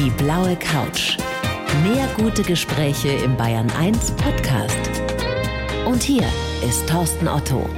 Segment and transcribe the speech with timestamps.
[0.00, 1.16] Die blaue Couch.
[1.82, 4.78] Mehr gute Gespräche im Bayern 1 Podcast.
[5.88, 6.22] Und hier
[6.64, 7.68] ist Thorsten Otto.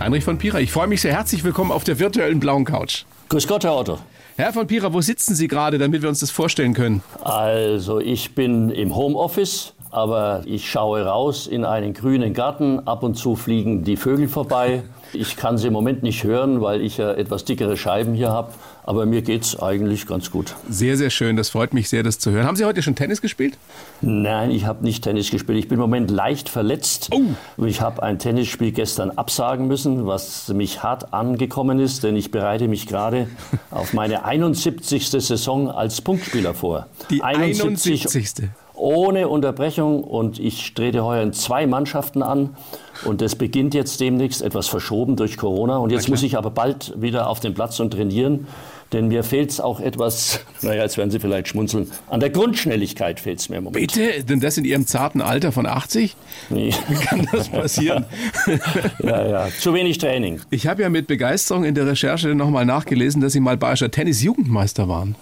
[0.00, 1.12] Heinrich von Pira, ich freue mich sehr.
[1.12, 3.04] Herzlich willkommen auf der virtuellen blauen Couch.
[3.28, 3.98] Grüß Gott, Herr Otto.
[4.36, 7.02] Herr von Pira, wo sitzen Sie gerade, damit wir uns das vorstellen können?
[7.22, 12.80] Also, ich bin im Homeoffice, aber ich schaue raus in einen grünen Garten.
[12.86, 14.84] Ab und zu fliegen die Vögel vorbei.
[15.12, 18.52] Ich kann sie im Moment nicht hören, weil ich ja etwas dickere Scheiben hier habe.
[18.88, 20.54] Aber mir geht es eigentlich ganz gut.
[20.70, 21.36] Sehr, sehr schön.
[21.36, 22.46] Das freut mich sehr, das zu hören.
[22.46, 23.58] Haben Sie heute schon Tennis gespielt?
[24.00, 25.58] Nein, ich habe nicht Tennis gespielt.
[25.58, 27.10] Ich bin im Moment leicht verletzt.
[27.12, 27.64] Oh.
[27.66, 32.66] Ich habe ein Tennisspiel gestern absagen müssen, was mich hart angekommen ist, denn ich bereite
[32.66, 33.28] mich gerade
[33.70, 35.10] auf meine 71.
[35.10, 36.86] Saison als Punktspieler vor.
[37.10, 38.06] Die 71.
[38.06, 42.56] 71 ohne Unterbrechung und ich trete heuer in zwei Mannschaften an
[43.04, 46.94] und das beginnt jetzt demnächst etwas verschoben durch Corona und jetzt muss ich aber bald
[47.00, 48.46] wieder auf den Platz und trainieren,
[48.92, 53.20] denn mir fehlt es auch etwas, naja, jetzt werden Sie vielleicht schmunzeln, an der Grundschnelligkeit
[53.20, 53.92] fehlt es mir im Moment.
[53.92, 54.24] Bitte?
[54.24, 56.16] Denn das in Ihrem zarten Alter von 80?
[56.50, 56.74] Nee.
[56.88, 58.06] Wie kann das passieren?
[59.02, 60.40] ja, ja, zu wenig Training.
[60.50, 64.88] Ich habe ja mit Begeisterung in der Recherche nochmal nachgelesen, dass Sie mal Bayerischer Tennis-Jugendmeister
[64.88, 65.16] waren.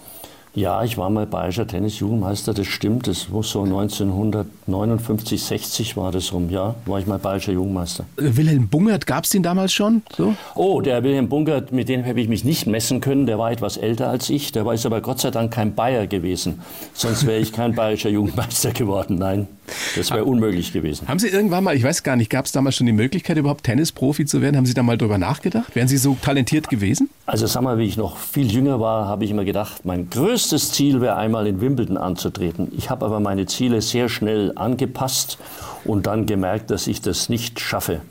[0.57, 3.05] Ja, ich war mal Bayerischer Tennisjugendmeister, das stimmt.
[3.05, 6.73] Das muss so 1959, 60 war das rum, ja.
[6.87, 8.05] War ich mal Bayerischer Jugendmeister.
[8.15, 10.01] Wilhelm Bungert, gab es den damals schon?
[10.17, 10.33] So?
[10.55, 13.27] Oh, der Wilhelm Bungert, mit dem habe ich mich nicht messen können.
[13.27, 14.51] Der war etwas älter als ich.
[14.51, 16.59] Der war ist aber Gott sei Dank kein Bayer gewesen.
[16.95, 19.19] Sonst wäre ich kein Bayerischer Jugendmeister geworden.
[19.19, 19.47] Nein,
[19.95, 21.07] das wäre unmöglich gewesen.
[21.07, 23.63] Haben Sie irgendwann mal, ich weiß gar nicht, gab es damals schon die Möglichkeit, überhaupt
[23.63, 24.57] Tennisprofi zu werden?
[24.57, 25.75] Haben Sie da mal drüber nachgedacht?
[25.75, 27.11] Wären Sie so talentiert gewesen?
[27.27, 30.46] Also sag mal, wie ich noch viel jünger war, habe ich immer gedacht, mein größtes
[30.49, 32.71] Ziel wäre einmal in Wimbledon anzutreten.
[32.77, 35.37] Ich habe aber meine Ziele sehr schnell angepasst
[35.85, 38.01] und dann gemerkt, dass ich das nicht schaffe.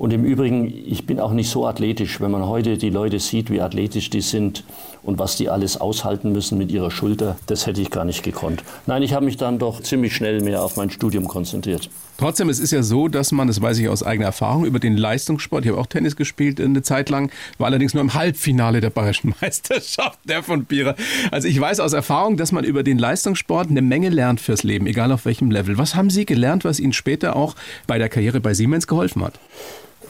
[0.00, 2.22] Und im Übrigen, ich bin auch nicht so athletisch.
[2.22, 4.64] Wenn man heute die Leute sieht, wie athletisch die sind
[5.02, 8.64] und was die alles aushalten müssen mit ihrer Schulter, das hätte ich gar nicht gekonnt.
[8.86, 11.90] Nein, ich habe mich dann doch ziemlich schnell mehr auf mein Studium konzentriert.
[12.20, 14.94] Trotzdem, es ist ja so, dass man, das weiß ich aus eigener Erfahrung, über den
[14.94, 18.90] Leistungssport, ich habe auch Tennis gespielt eine Zeit lang, war allerdings nur im Halbfinale der
[18.90, 20.96] Bayerischen Meisterschaft, der von Bierer.
[21.30, 24.86] Also ich weiß aus Erfahrung, dass man über den Leistungssport eine Menge lernt fürs Leben,
[24.86, 25.78] egal auf welchem Level.
[25.78, 29.40] Was haben Sie gelernt, was Ihnen später auch bei der Karriere bei Siemens geholfen hat?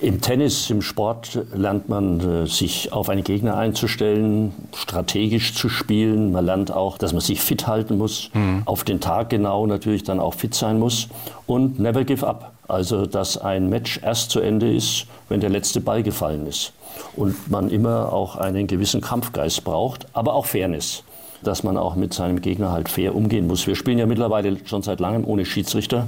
[0.03, 6.33] Im Tennis, im Sport lernt man, äh, sich auf einen Gegner einzustellen, strategisch zu spielen.
[6.33, 8.63] Man lernt auch, dass man sich fit halten muss, mhm.
[8.65, 11.09] auf den Tag genau natürlich dann auch fit sein muss
[11.47, 12.53] und never give up.
[12.67, 16.73] Also, dass ein Match erst zu Ende ist, wenn der letzte Ball gefallen ist.
[17.15, 21.05] Und man immer auch einen gewissen Kampfgeist braucht, aber auch Fairness
[21.43, 23.67] dass man auch mit seinem Gegner halt fair umgehen muss.
[23.67, 26.07] Wir spielen ja mittlerweile schon seit langem ohne Schiedsrichter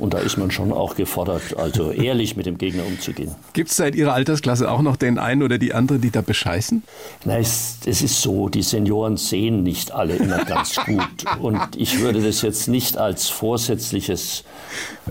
[0.00, 3.34] und da ist man schon auch gefordert, also ehrlich mit dem Gegner umzugehen.
[3.52, 6.82] Gibt es seit Ihrer Altersklasse auch noch den einen oder die andere, die da bescheißen?
[7.24, 12.00] Na, es, es ist so, die Senioren sehen nicht alle immer ganz gut und ich
[12.00, 14.44] würde das jetzt nicht als vorsätzliches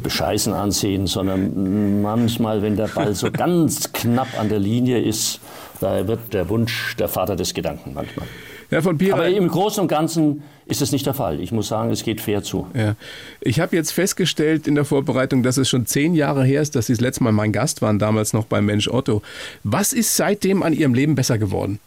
[0.01, 5.39] Bescheißen ansehen, sondern manchmal, wenn der Ball so ganz knapp an der Linie ist,
[5.79, 8.27] da wird der Wunsch der Vater des Gedanken manchmal.
[8.69, 11.39] Herr von Pira, Aber im Großen und Ganzen ist es nicht der Fall.
[11.39, 12.67] Ich muss sagen, es geht fair zu.
[12.75, 12.95] Ja.
[13.41, 16.85] Ich habe jetzt festgestellt in der Vorbereitung, dass es schon zehn Jahre her ist, dass
[16.85, 19.23] Sie das letzte Mal mein Gast waren, damals noch beim Mensch Otto.
[19.63, 21.79] Was ist seitdem an Ihrem Leben besser geworden?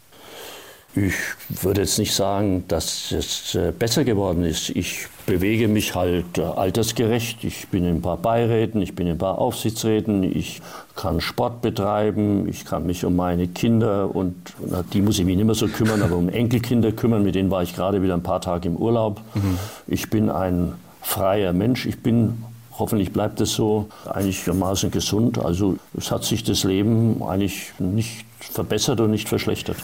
[0.95, 1.15] Ich
[1.49, 4.69] würde jetzt nicht sagen, dass es äh, besser geworden ist.
[4.69, 7.43] Ich bewege mich halt äh, altersgerecht.
[7.43, 10.61] Ich bin in ein paar Beiräten, ich bin in ein paar Aufsichtsräten, ich
[10.95, 14.35] kann Sport betreiben, ich kann mich um meine Kinder und
[14.69, 17.23] na, die muss ich mich nicht mehr so kümmern, aber um Enkelkinder kümmern.
[17.23, 19.19] Mit denen war ich gerade wieder ein paar Tage im Urlaub.
[19.33, 19.57] Mhm.
[19.87, 21.87] Ich bin ein freier Mensch.
[21.87, 22.43] Ich bin
[22.79, 25.37] Hoffentlich bleibt es so einigermaßen gesund.
[25.37, 29.77] Also es hat sich das Leben eigentlich nicht verbessert und nicht verschlechtert.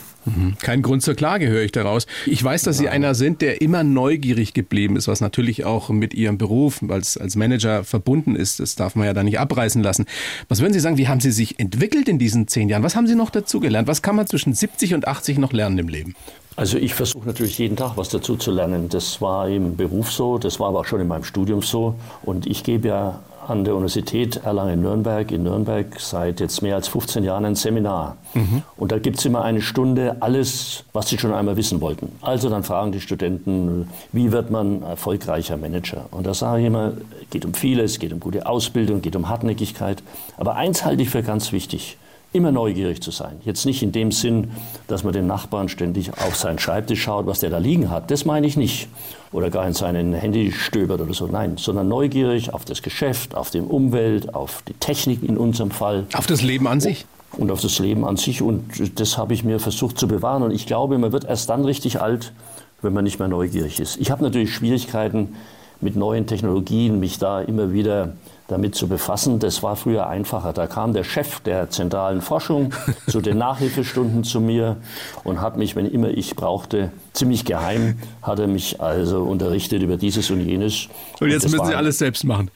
[0.60, 2.06] Kein Grund zur Klage höre ich daraus.
[2.26, 6.14] Ich weiß, dass Sie einer sind, der immer neugierig geblieben ist, was natürlich auch mit
[6.14, 8.60] Ihrem Beruf als, als Manager verbunden ist.
[8.60, 10.06] Das darf man ja da nicht abreißen lassen.
[10.48, 12.84] Was würden Sie sagen, wie haben Sie sich entwickelt in diesen zehn Jahren?
[12.84, 13.88] Was haben Sie noch dazugelernt?
[13.88, 16.16] Was kann man zwischen 70 und 80 noch lernen im Leben?
[16.56, 18.90] Also ich versuche natürlich jeden Tag was dazu zu lernen.
[18.90, 21.96] Das war im Beruf so, das war aber auch schon in meinem Studium so.
[22.22, 27.24] Und ich gebe ja an der Universität Erlangen-Nürnberg in Nürnberg seit jetzt mehr als 15
[27.24, 28.18] Jahren ein Seminar.
[28.34, 28.64] Mhm.
[28.78, 32.12] Und da gibt es immer eine Stunde alles, was sie schon einmal wissen wollten.
[32.22, 36.06] Also dann fragen die Studenten, wie wird man erfolgreicher Manager?
[36.12, 36.94] Und da sage ich immer,
[37.24, 40.04] es geht um vieles, es geht um gute Ausbildung, geht um Hartnäckigkeit.
[40.38, 41.98] Aber eins halte ich für ganz wichtig
[42.32, 43.42] immer neugierig zu sein.
[43.44, 44.52] Jetzt nicht in dem Sinn,
[44.88, 48.12] dass man den Nachbarn ständig auf seinen Schreibtisch schaut, was der da liegen hat.
[48.12, 48.88] Das meine ich nicht.
[49.32, 51.28] Oder gar in seinen Handy stöbert oder so.
[51.28, 56.06] Nein, sondern neugierig auf das Geschäft, auf die Umwelt, auf die Technik in unserem Fall.
[56.14, 57.06] Auf das Leben an sich.
[57.38, 58.42] Und auf das Leben an sich.
[58.42, 60.44] Und das habe ich mir versucht zu bewahren.
[60.44, 62.34] Und ich glaube, man wird erst dann richtig alt,
[62.82, 63.98] wenn man nicht mehr neugierig ist.
[63.98, 65.36] Ich habe natürlich Schwierigkeiten
[65.82, 68.14] mit neuen Technologien, mich da immer wieder
[68.50, 69.40] damit zu befassen.
[69.40, 70.52] Das war früher einfacher.
[70.54, 72.74] Da kam der Chef der zentralen Forschung
[73.08, 74.78] zu den Nachhilfestunden zu mir
[75.24, 79.98] und hat mich, wenn immer ich brauchte, ziemlich geheim, hat er mich also unterrichtet über
[79.98, 80.90] dieses und jenes.
[81.20, 82.52] Und jetzt und müssen Sie alles selbst machen.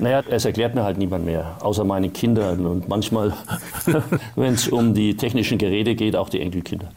[0.00, 3.34] Naja, es erklärt mir halt niemand mehr, außer meine Kinder und manchmal,
[4.36, 6.90] wenn es um die technischen Geräte geht, auch die Enkelkinder.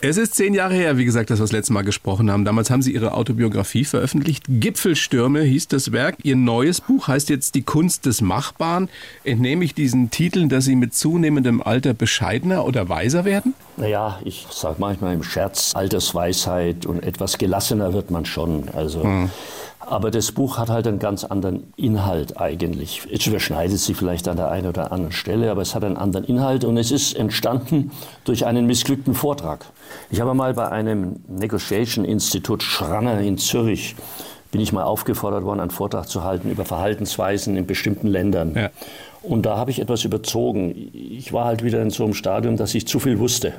[0.00, 2.44] Es ist zehn Jahre her, wie gesagt, dass wir das letzte Mal gesprochen haben.
[2.44, 4.44] Damals haben Sie Ihre Autobiografie veröffentlicht.
[4.48, 6.16] Gipfelstürme hieß das Werk.
[6.22, 8.88] Ihr neues Buch heißt jetzt Die Kunst des Machbaren.
[9.24, 13.54] Entnehme ich diesen Titeln, dass Sie mit zunehmendem Alter bescheidener oder weiser werden?
[13.78, 18.68] Naja, ich sage manchmal im Scherz, Altersweisheit und etwas gelassener wird man schon.
[18.74, 19.02] Also.
[19.02, 19.30] Hm.
[19.86, 23.06] Aber das Buch hat halt einen ganz anderen Inhalt eigentlich.
[23.10, 26.24] Es überschneidet sich vielleicht an der einen oder anderen Stelle, aber es hat einen anderen
[26.26, 27.90] Inhalt und es ist entstanden
[28.24, 29.66] durch einen missglückten Vortrag.
[30.10, 33.94] Ich habe mal bei einem Negotiation Institut Schranner in Zürich
[34.54, 38.54] bin ich mal aufgefordert worden, einen Vortrag zu halten über Verhaltensweisen in bestimmten Ländern.
[38.54, 38.70] Ja.
[39.26, 40.90] Und da habe ich etwas überzogen.
[40.92, 43.54] Ich war halt wieder in so einem Stadium, dass ich zu viel wusste.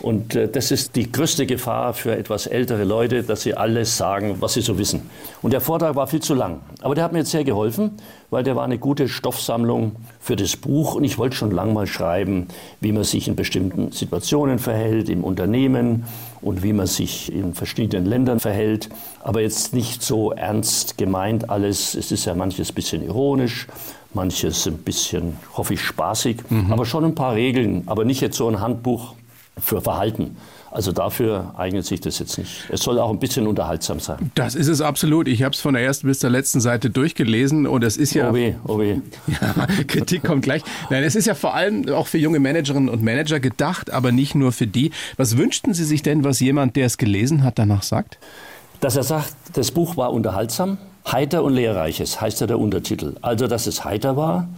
[0.00, 4.36] Und äh, das ist die größte Gefahr für etwas ältere Leute, dass sie alles sagen,
[4.40, 5.10] was sie so wissen.
[5.42, 6.60] Und der Vortrag war viel zu lang.
[6.82, 7.92] Aber der hat mir jetzt sehr geholfen,
[8.30, 10.94] weil der war eine gute Stoffsammlung für das Buch.
[10.94, 12.46] Und ich wollte schon lange mal schreiben,
[12.80, 16.04] wie man sich in bestimmten Situationen verhält, im Unternehmen
[16.40, 18.88] und wie man sich in verschiedenen Ländern verhält.
[19.22, 21.94] Aber jetzt nicht so ernst gemeint alles.
[21.94, 23.66] Es ist ja manches bisschen ironisch,
[24.14, 26.50] manches ein bisschen, hoffe ich, spaßig.
[26.50, 26.72] Mhm.
[26.72, 27.82] Aber schon ein paar Regeln.
[27.86, 29.14] Aber nicht jetzt so ein Handbuch
[29.60, 30.36] für Verhalten.
[30.70, 32.68] Also dafür eignet sich das jetzt nicht.
[32.68, 34.30] Es soll auch ein bisschen unterhaltsam sein.
[34.34, 35.26] Das ist es absolut.
[35.26, 38.30] Ich habe es von der ersten bis zur letzten Seite durchgelesen und es ist ja.
[38.30, 38.98] Oh weh, oh weh.
[39.40, 40.62] Ja, Kritik kommt gleich.
[40.90, 44.34] Nein, es ist ja vor allem auch für junge Managerinnen und Manager gedacht, aber nicht
[44.34, 44.90] nur für die.
[45.16, 48.18] Was wünschten Sie sich denn, was jemand, der es gelesen hat, danach sagt?
[48.80, 50.78] Dass er sagt, das Buch war unterhaltsam,
[51.12, 53.14] heiter und lehrreiches, heißt ja der Untertitel.
[53.22, 54.48] Also, dass es heiter war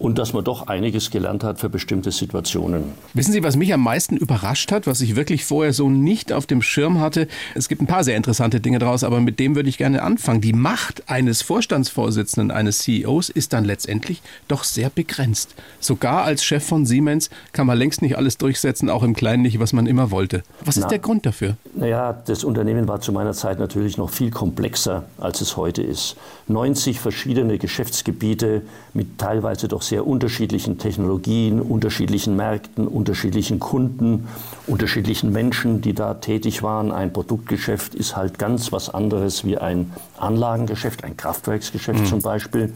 [0.00, 2.84] und dass man doch einiges gelernt hat für bestimmte Situationen.
[3.12, 6.46] Wissen Sie, was mich am meisten überrascht hat, was ich wirklich vorher so nicht auf
[6.46, 7.28] dem Schirm hatte?
[7.54, 10.40] Es gibt ein paar sehr interessante Dinge draus, aber mit dem würde ich gerne anfangen.
[10.40, 15.54] Die Macht eines Vorstandsvorsitzenden, eines CEOs ist dann letztendlich doch sehr begrenzt.
[15.80, 19.60] Sogar als Chef von Siemens kann man längst nicht alles durchsetzen, auch im Kleinen nicht,
[19.60, 20.42] was man immer wollte.
[20.64, 21.56] Was ist Na, der Grund dafür?
[21.74, 26.16] Naja, das Unternehmen war zu meiner Zeit natürlich noch viel komplexer, als es heute ist.
[26.48, 28.62] 90 verschiedene Geschäftsgebiete
[28.94, 34.28] mit teilweise doch sehr unterschiedlichen Technologien, unterschiedlichen Märkten, unterschiedlichen Kunden,
[34.66, 36.92] unterschiedlichen Menschen, die da tätig waren.
[36.92, 42.06] Ein Produktgeschäft ist halt ganz was anderes wie ein Anlagengeschäft, ein Kraftwerksgeschäft mhm.
[42.06, 42.72] zum Beispiel.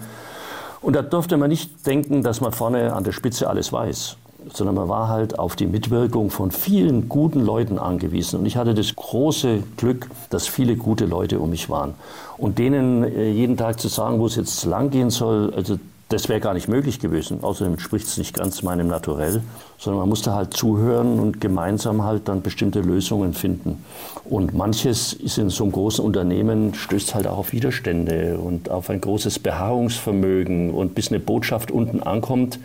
[0.83, 4.17] Und da durfte man nicht denken, dass man vorne an der Spitze alles weiß
[4.53, 8.41] sondern man war halt auf die Mitwirkung von vielen guten Leuten angewiesen.
[8.41, 11.95] Und ich hatte das große Glück, dass viele gute Leute um mich waren.
[12.37, 15.79] Und denen äh, jeden Tag zu sagen, wo es jetzt lang gehen soll, also
[16.09, 17.43] das wäre gar nicht möglich gewesen.
[17.43, 19.43] Außerdem spricht es nicht ganz meinem Naturell,
[19.79, 23.85] sondern man musste halt zuhören und gemeinsam halt dann bestimmte Lösungen finden.
[24.25, 28.91] Und manches ist in so einem großen Unternehmen, stößt halt auch auf Widerstände und auf
[28.91, 30.73] ein großes Beharrungsvermögen.
[30.73, 32.59] Und bis eine Botschaft unten ankommt,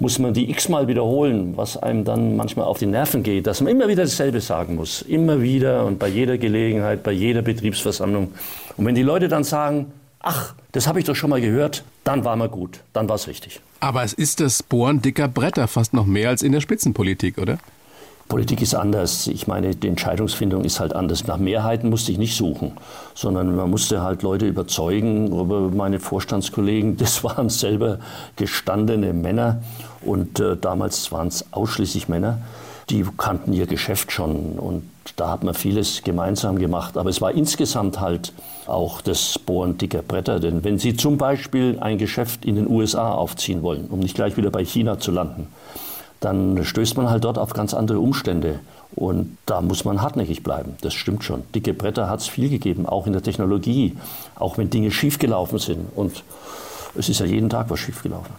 [0.00, 3.72] muss man die x-mal wiederholen, was einem dann manchmal auf die Nerven geht, dass man
[3.72, 5.02] immer wieder dasselbe sagen muss.
[5.02, 8.32] Immer wieder und bei jeder Gelegenheit, bei jeder Betriebsversammlung.
[8.76, 9.86] Und wenn die Leute dann sagen,
[10.20, 13.26] ach, das habe ich doch schon mal gehört, dann war man gut, dann war es
[13.26, 13.60] richtig.
[13.80, 17.58] Aber es ist das Bohren dicker Bretter fast noch mehr als in der Spitzenpolitik, oder?
[18.28, 19.26] Politik ist anders.
[19.26, 21.26] Ich meine, die Entscheidungsfindung ist halt anders.
[21.26, 22.72] Nach Mehrheiten musste ich nicht suchen,
[23.14, 25.32] sondern man musste halt Leute überzeugen.
[25.32, 27.98] Aber meine Vorstandskollegen, das waren selber
[28.36, 29.62] gestandene Männer
[30.02, 32.38] und äh, damals waren es ausschließlich Männer.
[32.90, 34.82] Die kannten ihr Geschäft schon und
[35.16, 36.96] da hat man vieles gemeinsam gemacht.
[36.96, 38.32] Aber es war insgesamt halt
[38.66, 40.40] auch das Bohren dicker Bretter.
[40.40, 44.36] Denn wenn Sie zum Beispiel ein Geschäft in den USA aufziehen wollen, um nicht gleich
[44.36, 45.48] wieder bei China zu landen,
[46.20, 48.60] dann stößt man halt dort auf ganz andere Umstände.
[48.94, 50.76] Und da muss man hartnäckig bleiben.
[50.80, 51.44] Das stimmt schon.
[51.54, 53.96] Dicke Bretter hat es viel gegeben, auch in der Technologie,
[54.34, 55.86] auch wenn Dinge schiefgelaufen sind.
[55.94, 56.24] Und
[56.96, 58.34] es ist ja jeden Tag was schiefgelaufen.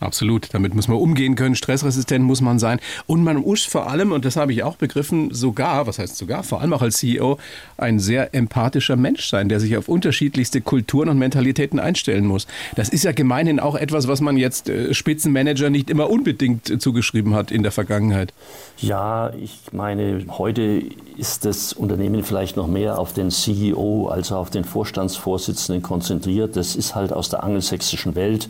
[0.00, 4.12] Absolut, damit muss man umgehen können, stressresistent muss man sein und man muss vor allem,
[4.12, 7.38] und das habe ich auch begriffen, sogar, was heißt sogar, vor allem auch als CEO,
[7.76, 12.46] ein sehr empathischer Mensch sein, der sich auf unterschiedlichste Kulturen und Mentalitäten einstellen muss.
[12.76, 16.78] Das ist ja gemeinhin auch etwas, was man jetzt äh, Spitzenmanager nicht immer unbedingt äh,
[16.78, 18.32] zugeschrieben hat in der Vergangenheit.
[18.78, 20.82] Ja, ich meine, heute
[21.18, 26.56] ist das Unternehmen vielleicht noch mehr auf den CEO, also auf den Vorstandsvorsitzenden konzentriert.
[26.56, 28.48] Das ist halt aus der angelsächsischen Welt,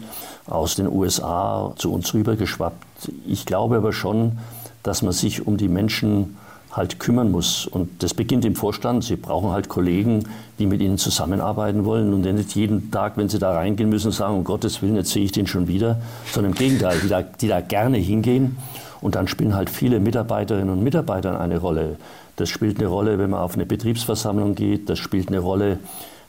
[0.50, 3.10] aus den USA zu uns rübergeschwappt.
[3.26, 4.38] Ich glaube aber schon,
[4.82, 6.36] dass man sich um die Menschen
[6.72, 7.66] halt kümmern muss.
[7.66, 9.04] Und das beginnt im Vorstand.
[9.04, 10.24] Sie brauchen halt Kollegen,
[10.58, 14.36] die mit Ihnen zusammenarbeiten wollen und nicht jeden Tag, wenn Sie da reingehen müssen, sagen,
[14.36, 16.00] um Gottes Willen, jetzt sehe ich den schon wieder,
[16.32, 18.56] sondern im Gegenteil, die da, die da gerne hingehen.
[19.00, 21.96] Und dann spielen halt viele Mitarbeiterinnen und Mitarbeiter eine Rolle.
[22.36, 24.88] Das spielt eine Rolle, wenn man auf eine Betriebsversammlung geht.
[24.88, 25.78] Das spielt eine Rolle,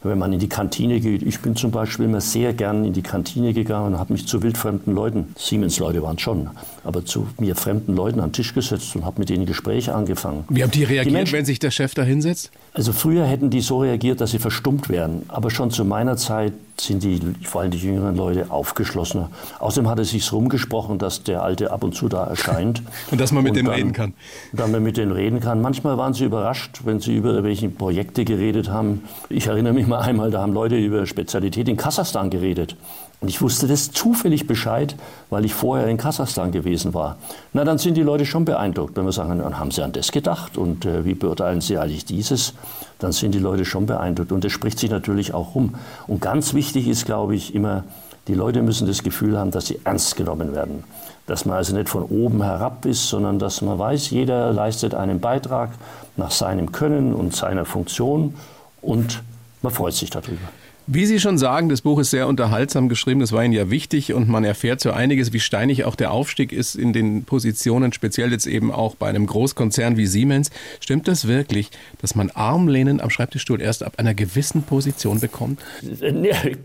[0.03, 1.21] wenn man in die Kantine geht.
[1.21, 4.41] Ich bin zum Beispiel immer sehr gern in die Kantine gegangen und habe mich zu
[4.41, 6.49] wildfremden Leuten, Siemens-Leute waren schon,
[6.83, 10.45] aber zu mir fremden Leuten an den Tisch gesetzt und habe mit denen Gespräche angefangen.
[10.49, 12.51] Wie haben die reagiert, die Menschen, wenn sich der Chef da hinsetzt?
[12.73, 15.23] Also früher hätten die so reagiert, dass sie verstummt wären.
[15.27, 19.29] Aber schon zu meiner Zeit sind die, vor allem die jüngeren Leute, aufgeschlossener.
[19.59, 22.81] Außerdem hat es sich rumgesprochen, dass der Alte ab und zu da erscheint.
[23.11, 24.13] und dass man mit dem reden kann.
[24.51, 25.61] Dass man mit denen reden kann.
[25.61, 29.03] Manchmal waren sie überrascht, wenn sie über welche Projekte geredet haben.
[29.29, 32.75] Ich erinnere mich mal einmal, da haben Leute über Spezialität in Kasachstan geredet.
[33.21, 34.95] Und ich wusste das zufällig Bescheid,
[35.29, 37.17] weil ich vorher in Kasachstan gewesen war.
[37.53, 40.11] Na, dann sind die Leute schon beeindruckt, wenn wir sagen, dann haben sie an das
[40.11, 42.55] gedacht und äh, wie beurteilen sie eigentlich dieses?
[42.97, 45.75] Dann sind die Leute schon beeindruckt und das spricht sich natürlich auch rum.
[46.07, 47.83] Und ganz wichtig ist, glaube ich, immer,
[48.27, 50.83] die Leute müssen das Gefühl haben, dass sie ernst genommen werden.
[51.27, 55.19] Dass man also nicht von oben herab ist, sondern dass man weiß, jeder leistet einen
[55.19, 55.69] Beitrag
[56.17, 58.33] nach seinem Können und seiner Funktion
[58.81, 59.21] und
[59.61, 60.41] man freut sich darüber.
[60.87, 64.13] Wie Sie schon sagen, das Buch ist sehr unterhaltsam geschrieben, das war Ihnen ja wichtig
[64.13, 68.31] und man erfährt so einiges, wie steinig auch der Aufstieg ist in den Positionen, speziell
[68.31, 70.49] jetzt eben auch bei einem Großkonzern wie Siemens.
[70.79, 71.69] Stimmt das wirklich,
[72.01, 75.61] dass man Armlehnen am Schreibtischstuhl erst ab einer gewissen Position bekommt?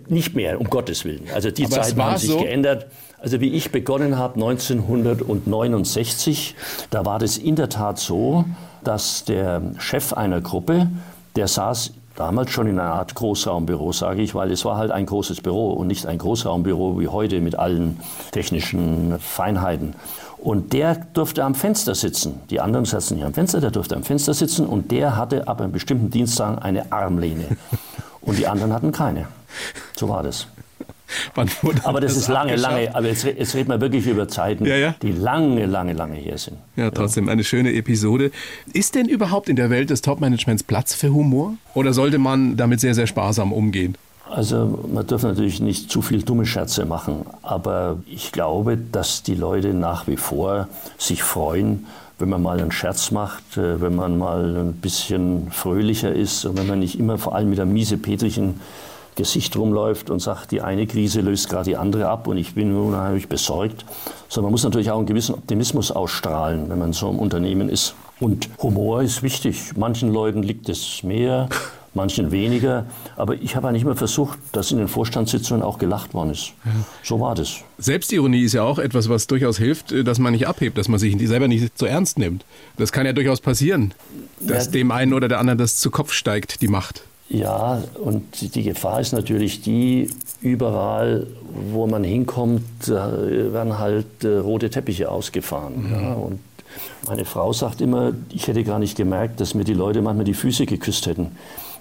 [0.08, 1.24] Nicht mehr, um Gottes Willen.
[1.34, 2.38] Also die Aber Zeiten haben sich so?
[2.38, 2.86] geändert.
[3.18, 6.54] Also wie ich begonnen habe 1969,
[6.90, 8.44] da war das in der Tat so,
[8.82, 10.88] dass der Chef einer Gruppe,
[11.34, 15.06] der saß damals schon in einer Art Großraumbüro, sage ich, weil es war halt ein
[15.06, 18.00] großes Büro und nicht ein Großraumbüro wie heute mit allen
[18.32, 19.94] technischen Feinheiten.
[20.38, 22.40] Und der durfte am Fenster sitzen.
[22.50, 25.60] Die anderen saßen nicht am Fenster, der durfte am Fenster sitzen und der hatte ab
[25.60, 27.44] einem bestimmten Dienstag eine Armlehne.
[28.20, 29.28] Und die anderen hatten keine.
[29.94, 30.48] So war das.
[31.84, 34.76] aber das, das ist lange, lange, aber jetzt, jetzt reden wir wirklich über Zeiten, ja,
[34.76, 34.94] ja.
[35.02, 36.56] die lange, lange, lange her sind.
[36.76, 38.30] Ja, trotzdem eine schöne Episode.
[38.72, 41.54] Ist denn überhaupt in der Welt des Topmanagements Platz für Humor?
[41.74, 43.96] Oder sollte man damit sehr, sehr sparsam umgehen?
[44.28, 49.36] Also man darf natürlich nicht zu viel dumme Scherze machen, aber ich glaube, dass die
[49.36, 51.86] Leute nach wie vor sich freuen,
[52.18, 56.58] wenn man mal einen Scherz macht, äh, wenn man mal ein bisschen fröhlicher ist und
[56.58, 58.60] wenn man nicht immer vor allem mit einem miesepetrigen
[59.16, 62.76] Gesicht rumläuft und sagt, die eine Krise löst gerade die andere ab und ich bin
[62.76, 63.84] unheimlich besorgt.
[64.28, 67.94] Sondern man muss natürlich auch einen gewissen Optimismus ausstrahlen, wenn man so im Unternehmen ist.
[68.20, 69.72] Und Humor ist wichtig.
[69.76, 71.48] Manchen Leuten liegt es mehr,
[71.94, 72.86] manchen weniger.
[73.16, 76.52] Aber ich habe eigentlich immer versucht, dass in den Vorstandssitzungen auch gelacht worden ist.
[76.64, 76.70] Ja.
[77.02, 77.56] So war das.
[77.78, 81.16] Selbstironie ist ja auch etwas, was durchaus hilft, dass man nicht abhebt, dass man sich
[81.26, 82.44] selber nicht so ernst nimmt.
[82.78, 83.92] Das kann ja durchaus passieren,
[84.40, 84.72] dass ja.
[84.72, 87.02] dem einen oder der anderen das zu Kopf steigt, die Macht.
[87.28, 91.26] Ja, und die Gefahr ist natürlich die, überall,
[91.72, 95.88] wo man hinkommt, werden halt äh, rote Teppiche ausgefahren.
[95.88, 95.92] Mhm.
[95.92, 96.40] Ja, und
[97.08, 100.34] meine Frau sagt immer, ich hätte gar nicht gemerkt, dass mir die Leute manchmal die
[100.34, 101.32] Füße geküsst hätten.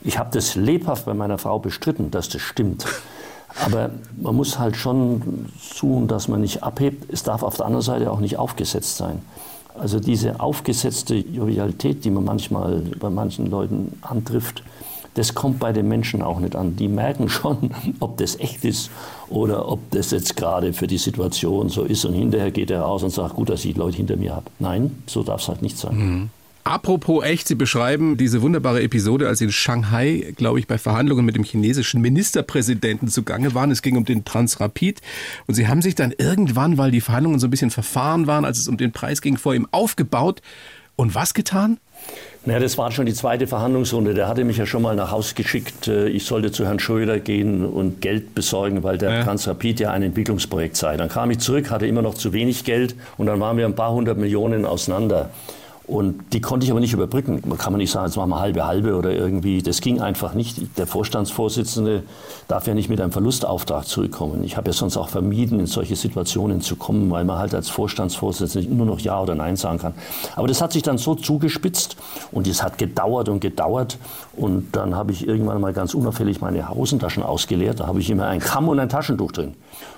[0.04, 2.86] Ich habe das lebhaft bei meiner Frau bestritten, dass das stimmt.
[3.66, 3.90] Aber
[4.22, 7.12] man muss halt schon suchen, dass man nicht abhebt.
[7.12, 9.22] Es darf auf der anderen Seite auch nicht aufgesetzt sein.
[9.78, 14.64] Also diese aufgesetzte Jovialität, die man manchmal bei manchen Leuten antrifft,
[15.16, 16.76] das kommt bei den Menschen auch nicht an.
[16.76, 18.92] Die merken schon, ob das echt ist
[19.30, 22.06] oder ob das jetzt gerade für die Situation so ist.
[22.06, 24.46] Und hinterher geht er raus und sagt, gut, dass ich Leute hinter mir habe.
[24.60, 25.98] Nein, so darf es halt nicht sein.
[25.98, 26.30] Mhm.
[26.66, 31.24] Apropos echt, Sie beschreiben diese wunderbare Episode, als Sie in Shanghai, glaube ich, bei Verhandlungen
[31.24, 33.70] mit dem chinesischen Ministerpräsidenten zugange waren.
[33.70, 35.00] Es ging um den Transrapid.
[35.46, 38.58] Und Sie haben sich dann irgendwann, weil die Verhandlungen so ein bisschen verfahren waren, als
[38.58, 40.42] es um den Preis ging, vor ihm aufgebaut.
[40.96, 41.78] Und was getan?
[42.46, 44.14] Ja, das war schon die zweite Verhandlungsrunde.
[44.14, 45.88] Der hatte mich ja schon mal nach Hause geschickt.
[45.88, 49.24] Äh, ich sollte zu Herrn Schröder gehen und Geld besorgen, weil der ja.
[49.24, 50.96] Transrapid ja ein Entwicklungsprojekt sei.
[50.96, 53.76] Dann kam ich zurück, hatte immer noch zu wenig Geld und dann waren wir ein
[53.76, 55.32] paar hundert Millionen auseinander.
[55.88, 57.42] Und die konnte ich aber nicht überbrücken.
[57.46, 59.62] Man kann man nicht sagen, jetzt machen wir halbe halbe oder irgendwie.
[59.62, 60.78] Das ging einfach nicht.
[60.78, 62.04] Der Vorstandsvorsitzende
[62.48, 64.44] darf ja nicht mit einem Verlustauftrag zurückkommen.
[64.44, 67.70] Ich habe ja sonst auch vermieden, in solche Situationen zu kommen, weil man halt als
[67.70, 69.94] Vorstandsvorsitzender nur noch Ja oder Nein sagen kann.
[70.36, 71.98] Aber das hat sich dann so zugespitzt
[72.32, 74.00] und es hat gedauert und gedauert.
[74.36, 77.80] Und dann habe ich irgendwann mal ganz unauffällig meine Hosentaschen ausgeleert.
[77.80, 79.54] Da habe ich immer ein Kamm und ein Taschentuch drin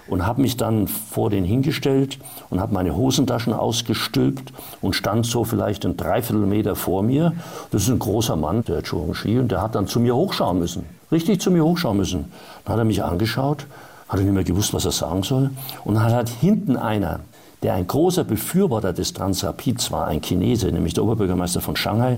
[0.07, 2.17] und habe mich dann vor den hingestellt
[2.49, 7.33] und habe meine Hosentaschen ausgestülpt und stand so vielleicht ein Dreiviertelmeter vor mir.
[7.71, 10.85] Das ist ein großer Mann, der Churungshi, und der hat dann zu mir hochschauen müssen.
[11.11, 12.31] Richtig zu mir hochschauen müssen.
[12.65, 13.65] Dann hat er mich angeschaut,
[14.09, 15.51] hat er nicht mehr gewusst, was er sagen soll.
[15.83, 17.21] Und dann hat hinten einer,
[17.63, 22.17] der ein großer Befürworter des Transrapids war, ein Chinese, nämlich der Oberbürgermeister von Shanghai,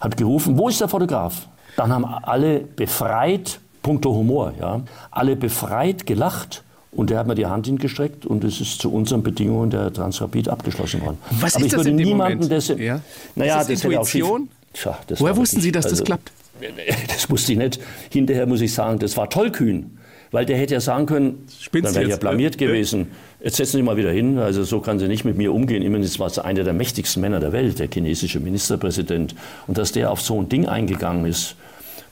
[0.00, 1.48] hat gerufen, wo ist der Fotograf?
[1.76, 6.62] Dann haben alle befreit, puncto Humor, ja, alle befreit gelacht.
[6.96, 10.48] Und der hat mir die Hand hingestreckt und es ist zu unseren Bedingungen der Transrapid
[10.48, 11.18] abgeschlossen worden.
[11.30, 12.48] Was Aber ist ich das würde niemanden?
[12.48, 13.00] Das, Ja.
[13.34, 14.48] Naja, Ist das schief- Intuition?
[14.72, 16.32] Tja, das Woher war wussten Sie, dass das also- klappt?
[17.08, 17.78] Das wusste ich nicht.
[18.10, 19.98] Hinterher muss ich sagen, das war tollkühn.
[20.32, 22.66] Weil der hätte ja sagen können, Spinnst dann wäre ich ja jetzt, blamiert ne?
[22.66, 23.08] gewesen.
[23.42, 24.38] Jetzt setzen Sie mal wieder hin.
[24.38, 25.82] Also so kann sie nicht mit mir umgehen.
[25.82, 29.34] Immerhin ist was einer der mächtigsten Männer der Welt, der chinesische Ministerpräsident.
[29.66, 31.56] Und dass der auf so ein Ding eingegangen ist,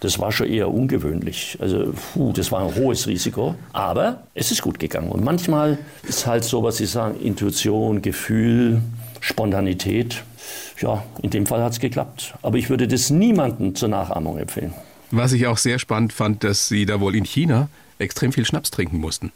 [0.05, 1.59] das war schon eher ungewöhnlich.
[1.61, 3.55] Also puh, das war ein hohes Risiko.
[3.73, 5.11] Aber es ist gut gegangen.
[5.11, 8.83] Und manchmal ist halt so, was Sie sagen, Intuition, Gefühl,
[9.21, 10.23] Spontanität.
[10.81, 12.35] Ja, in dem Fall hat es geklappt.
[12.43, 14.75] Aber ich würde das niemandem zur Nachahmung empfehlen.
[15.11, 18.71] Was ich auch sehr spannend fand, dass Sie da wohl in China extrem viel Schnaps
[18.71, 19.33] trinken mussten.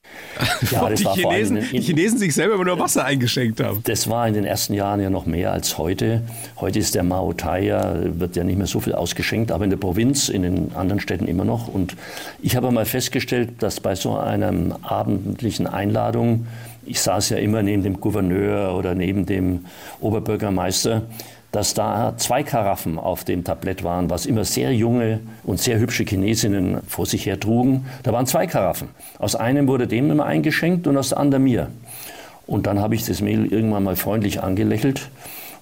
[0.71, 3.81] Ja, das die, war Chinesen, in- die Chinesen sich selber immer nur Wasser eingeschenkt haben.
[3.85, 6.23] Das war in den ersten Jahren ja noch mehr als heute.
[6.61, 9.71] Heute ist der Mao Tai ja, wird ja nicht mehr so viel ausgeschenkt, aber in
[9.71, 11.69] der Provinz, in den anderen Städten immer noch.
[11.69, 11.97] Und
[12.43, 16.47] ich habe mal festgestellt, dass bei so einer abendlichen Einladung,
[16.85, 19.67] ich saß ja immer neben dem Gouverneur oder neben dem
[20.01, 21.03] Oberbürgermeister,
[21.53, 26.05] dass da zwei Karaffen auf dem Tablett waren, was immer sehr junge und sehr hübsche
[26.05, 27.87] Chinesinnen vor sich her trugen.
[28.03, 28.89] Da waren zwei Karaffen.
[29.19, 31.69] Aus einem wurde dem immer eingeschenkt und aus der anderen mir.
[32.47, 35.11] Und dann habe ich das Mädel irgendwann mal freundlich angelächelt.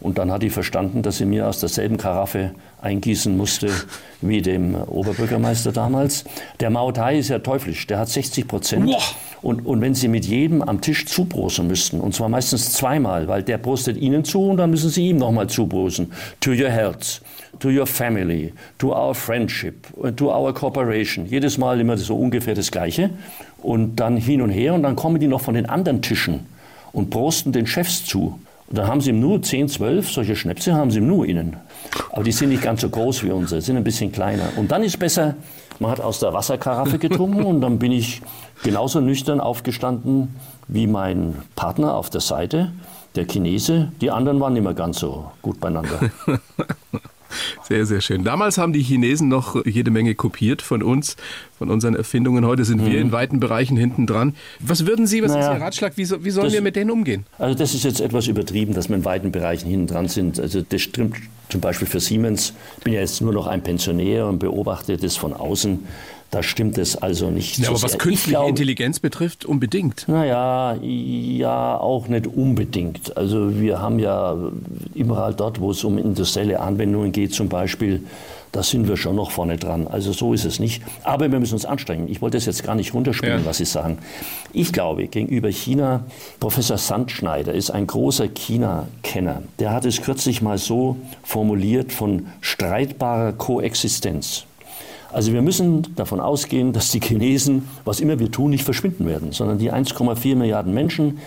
[0.00, 3.68] Und dann hat die verstanden, dass sie mir aus derselben Karaffe eingießen musste
[4.20, 6.24] wie dem Oberbürgermeister damals.
[6.60, 8.86] Der Mao Tai ist ja teuflisch, der hat 60 Prozent.
[8.86, 9.02] Boah.
[9.42, 13.42] Und, und wenn Sie mit jedem am Tisch zuprosen müssten, und zwar meistens zweimal, weil
[13.42, 16.10] der prostet Ihnen zu und dann müssen Sie ihm nochmal zuprosen.
[16.40, 17.20] To your health,
[17.60, 19.86] to your family, to our friendship,
[20.16, 21.26] to our cooperation.
[21.26, 23.10] Jedes Mal immer so ungefähr das Gleiche.
[23.62, 26.46] Und dann hin und her und dann kommen die noch von den anderen Tischen
[26.92, 28.38] und prosten den Chefs zu.
[28.68, 31.56] Und dann haben sie im Nu 10, 12, solche Schnäpse haben sie im Nu innen.
[32.10, 34.48] Aber die sind nicht ganz so groß wie unsere, sind ein bisschen kleiner.
[34.56, 35.36] Und dann ist besser,
[35.78, 38.22] man hat aus der Wasserkaraffe getrunken und dann bin ich
[38.62, 40.34] genauso nüchtern aufgestanden
[40.68, 42.72] wie mein Partner auf der Seite,
[43.14, 43.92] der Chinese.
[44.00, 46.00] Die anderen waren mehr ganz so gut beieinander.
[47.68, 48.24] Sehr, sehr schön.
[48.24, 51.16] Damals haben die Chinesen noch jede Menge kopiert von uns,
[51.58, 52.44] von unseren Erfindungen.
[52.46, 54.34] Heute sind wir in weiten Bereichen hinten dran.
[54.60, 55.38] Was würden Sie, was Mhm.
[55.38, 55.92] Naja, ist Ihr Ratschlag?
[55.96, 57.26] Wie, so, wie sollen das- wir mit denen umgehen?
[57.38, 60.38] Also das ist jetzt etwas übertrieben, dass wir in weiten Bereichen hinten dran sind.
[60.40, 61.16] Also das stimmt
[61.48, 62.52] zum Beispiel für Siemens.
[62.78, 65.80] Ich bin ja jetzt nur noch ein Pensionär und beobachte das von außen.
[66.32, 67.58] Da stimmt es also nicht.
[67.58, 70.06] Ja, so aber was künstliche glaube- Intelligenz betrifft, unbedingt.
[70.08, 73.16] Naja, ja, auch nicht unbedingt.
[73.16, 74.36] Also wir haben ja
[74.94, 78.02] überall dort, wo es um industrielle Anwendungen geht zum Beispiel,
[78.52, 79.86] da sind wir schon noch vorne dran.
[79.86, 80.82] Also so ist es nicht.
[81.04, 82.08] Aber wir müssen uns anstrengen.
[82.10, 83.46] Ich wollte das jetzt gar nicht runterspielen, Ja.
[83.46, 83.98] was Sie sagen.
[84.52, 86.04] Ich glaube, gegenüber China,
[86.40, 89.42] Professor Sandschneider ist ein großer China-Kenner.
[89.58, 94.44] Der hat es kürzlich mal so formuliert von streitbarer Koexistenz.
[95.12, 99.32] Also wir müssen davon ausgehen, dass die Chinesen, was immer wir tun, nicht verschwinden werden,
[99.32, 101.18] sondern die 1,4 Milliarden Menschen,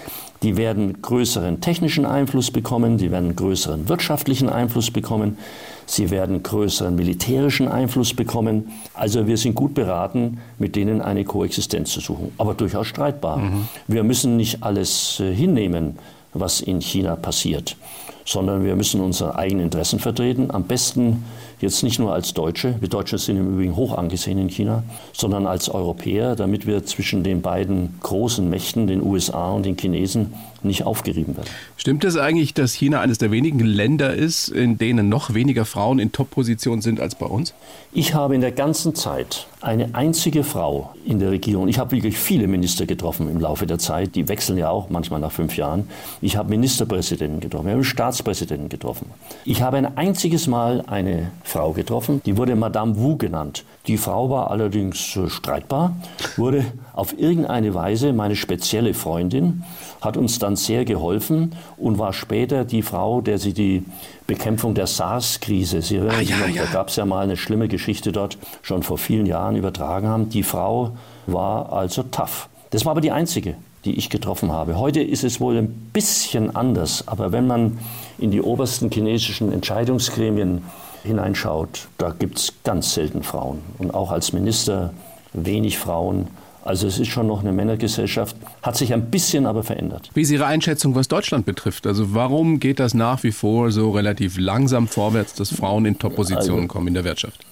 [0.41, 5.37] die werden größeren technischen Einfluss bekommen, die werden größeren wirtschaftlichen Einfluss bekommen,
[5.85, 8.71] sie werden größeren militärischen Einfluss bekommen.
[8.93, 13.41] Also wir sind gut beraten, mit denen eine Koexistenz zu suchen, aber durchaus streitbar.
[13.87, 15.97] Wir müssen nicht alles äh, hinnehmen,
[16.33, 17.75] was in China passiert,
[18.23, 20.51] sondern wir müssen unsere eigenen Interessen vertreten.
[20.51, 21.25] Am besten
[21.60, 25.45] jetzt nicht nur als Deutsche, wir Deutsche sind im Übrigen hoch angesehen in China, sondern
[25.45, 30.84] als Europäer, damit wir zwischen den beiden großen Mächten, den USA und den Chinesen, nicht
[30.84, 31.50] aufgerieben werden.
[31.78, 36.00] Stimmt es eigentlich, dass China eines der wenigen Länder ist, in denen noch weniger Frauen
[36.00, 37.54] in Top-Positionen sind als bei uns?
[37.93, 41.67] Ich habe in der ganzen Zeit eine einzige Frau in der Regierung.
[41.67, 44.15] Ich habe wirklich viele Minister getroffen im Laufe der Zeit.
[44.15, 45.89] Die wechseln ja auch manchmal nach fünf Jahren.
[46.22, 49.12] Ich habe Ministerpräsidenten getroffen, ich habe Staatspräsidenten getroffen.
[49.45, 53.65] Ich habe ein einziges Mal eine Frau getroffen, die wurde Madame Wu genannt.
[53.88, 55.95] Die Frau war allerdings äh, streitbar,
[56.38, 59.63] wurde auf irgendeine Weise meine spezielle Freundin,
[59.99, 63.83] hat uns dann sehr geholfen und war später die Frau, der sie die
[64.27, 66.65] Bekämpfung der SARS-Krise, Sie erinnern Ah, sich ja, noch, ja.
[66.65, 70.29] da gab es ja mal eine schlimme Geschichte dort, schon vor vielen Jahren übertragen haben.
[70.29, 70.91] Die Frau
[71.25, 72.47] war also tough.
[72.69, 74.77] Das war aber die einzige, die ich getroffen habe.
[74.77, 77.79] Heute ist es wohl ein bisschen anders, aber wenn man
[78.19, 80.62] in die obersten chinesischen Entscheidungsgremien
[81.03, 83.62] hineinschaut, da gibt es ganz selten Frauen.
[83.77, 84.93] Und auch als Minister
[85.33, 86.27] wenig Frauen.
[86.63, 90.10] Also es ist schon noch eine Männergesellschaft, hat sich ein bisschen aber verändert.
[90.13, 91.88] Wie ist Ihre Einschätzung, was Deutschland betrifft?
[91.88, 96.63] Also warum geht das nach wie vor so relativ langsam vorwärts, dass Frauen in Top-Positionen
[96.63, 97.45] also, kommen in der Wirtschaft?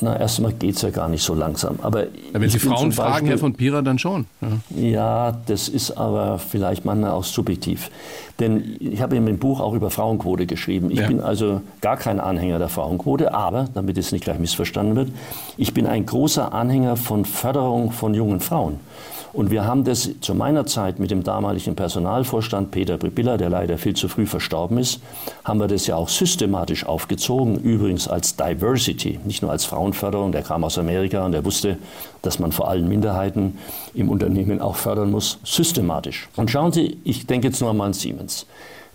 [0.00, 1.78] Na, erstmal geht es ja gar nicht so langsam.
[1.82, 4.26] Aber ja, wenn Sie Frauen fragen, Beispiel, Herr von Pira, dann schon.
[4.40, 4.80] Ja.
[4.80, 7.90] ja, das ist aber vielleicht manchmal auch subjektiv.
[8.40, 10.90] Denn ich habe in meinem Buch auch über Frauenquote geschrieben.
[10.90, 11.08] Ich ja.
[11.08, 15.10] bin also gar kein Anhänger der Frauenquote, aber, damit es nicht gleich missverstanden wird,
[15.56, 18.47] ich bin ein großer Anhänger von Förderung von jungen Frauen.
[19.32, 23.78] Und wir haben das zu meiner Zeit mit dem damaligen Personalvorstand Peter Bribilla, der leider
[23.78, 25.00] viel zu früh verstorben ist,
[25.44, 30.32] haben wir das ja auch systematisch aufgezogen, übrigens als Diversity, nicht nur als Frauenförderung.
[30.32, 31.76] Der kam aus Amerika und der wusste,
[32.22, 33.58] dass man vor allem Minderheiten
[33.94, 36.28] im Unternehmen auch fördern muss, systematisch.
[36.36, 38.46] Und schauen Sie, ich denke jetzt nur mal an Siemens.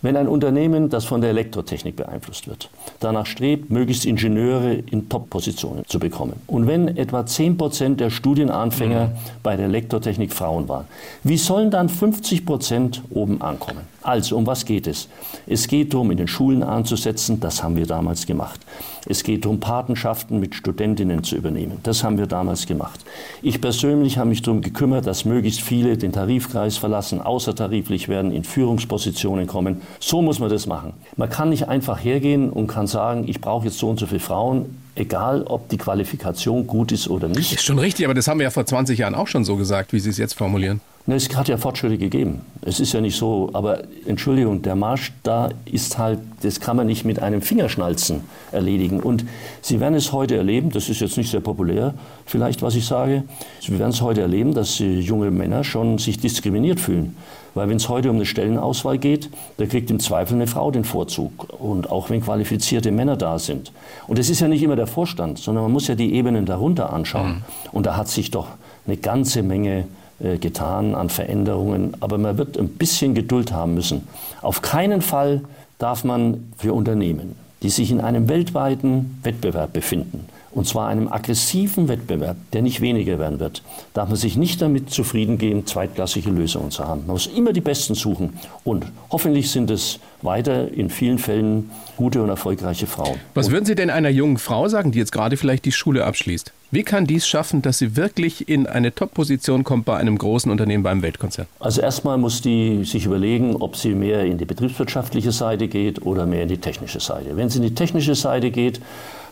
[0.04, 2.68] Wenn ein Unternehmen, das von der Elektrotechnik beeinflusst wird,
[3.00, 9.06] danach strebt, möglichst Ingenieure in Top-Positionen zu bekommen, und wenn etwa 10 Prozent der Studienanfänger
[9.06, 9.12] mhm.
[9.42, 10.84] bei der Elektrotechnik Frauen waren,
[11.22, 13.93] wie sollen dann 50 Prozent oben ankommen?
[14.04, 15.08] Also, um was geht es?
[15.46, 18.60] Es geht darum, in den Schulen anzusetzen, das haben wir damals gemacht.
[19.06, 21.78] Es geht darum, Patenschaften mit Studentinnen zu übernehmen.
[21.82, 23.00] Das haben wir damals gemacht.
[23.40, 28.44] Ich persönlich habe mich darum gekümmert, dass möglichst viele den Tarifkreis verlassen, außertariflich werden, in
[28.44, 29.80] Führungspositionen kommen.
[30.00, 30.92] So muss man das machen.
[31.16, 34.20] Man kann nicht einfach hergehen und kann sagen, ich brauche jetzt so und so viele
[34.20, 37.52] Frauen egal ob die Qualifikation gut ist oder nicht.
[37.52, 39.92] Ist schon richtig, aber das haben wir ja vor 20 Jahren auch schon so gesagt,
[39.92, 40.80] wie Sie es jetzt formulieren.
[41.06, 42.40] Ne, es hat ja Fortschritte gegeben.
[42.62, 46.86] Es ist ja nicht so, aber Entschuldigung, der Marsch da ist halt, das kann man
[46.86, 49.00] nicht mit einem Fingerschnalzen erledigen.
[49.00, 49.26] Und
[49.60, 51.92] Sie werden es heute erleben, das ist jetzt nicht sehr populär,
[52.24, 53.24] vielleicht was ich sage,
[53.60, 57.14] Sie werden es heute erleben, dass junge Männer schon sich diskriminiert fühlen.
[57.52, 60.84] Weil wenn es heute um eine Stellenauswahl geht, da kriegt im Zweifel eine Frau den
[60.84, 61.48] Vorzug.
[61.60, 63.72] Und auch wenn qualifizierte Männer da sind.
[64.08, 66.92] Und es ist ja nicht immer der Vorstand, sondern man muss ja die Ebenen darunter
[66.92, 67.28] anschauen.
[67.28, 67.42] Mhm.
[67.72, 68.48] Und da hat sich doch
[68.86, 69.84] eine ganze Menge
[70.18, 71.96] getan an Veränderungen.
[72.00, 74.06] Aber man wird ein bisschen Geduld haben müssen.
[74.42, 75.42] Auf keinen Fall
[75.78, 81.88] darf man für Unternehmen, die sich in einem weltweiten Wettbewerb befinden, und zwar einem aggressiven
[81.88, 86.70] Wettbewerb, der nicht weniger werden wird, darf man sich nicht damit zufrieden geben, zweitklassige Lösungen
[86.70, 87.02] zu haben.
[87.06, 92.22] Man muss immer die Besten suchen und hoffentlich sind es weiter in vielen Fällen gute
[92.22, 93.18] und erfolgreiche Frauen.
[93.34, 96.52] Was würden Sie denn einer jungen Frau sagen, die jetzt gerade vielleicht die Schule abschließt?
[96.70, 100.82] Wie kann dies schaffen, dass sie wirklich in eine Top-Position kommt bei einem großen Unternehmen,
[100.82, 101.46] beim Weltkonzern?
[101.60, 106.26] Also erstmal muss die sich überlegen, ob sie mehr in die betriebswirtschaftliche Seite geht oder
[106.26, 107.36] mehr in die technische Seite.
[107.36, 108.80] Wenn sie in die technische Seite geht,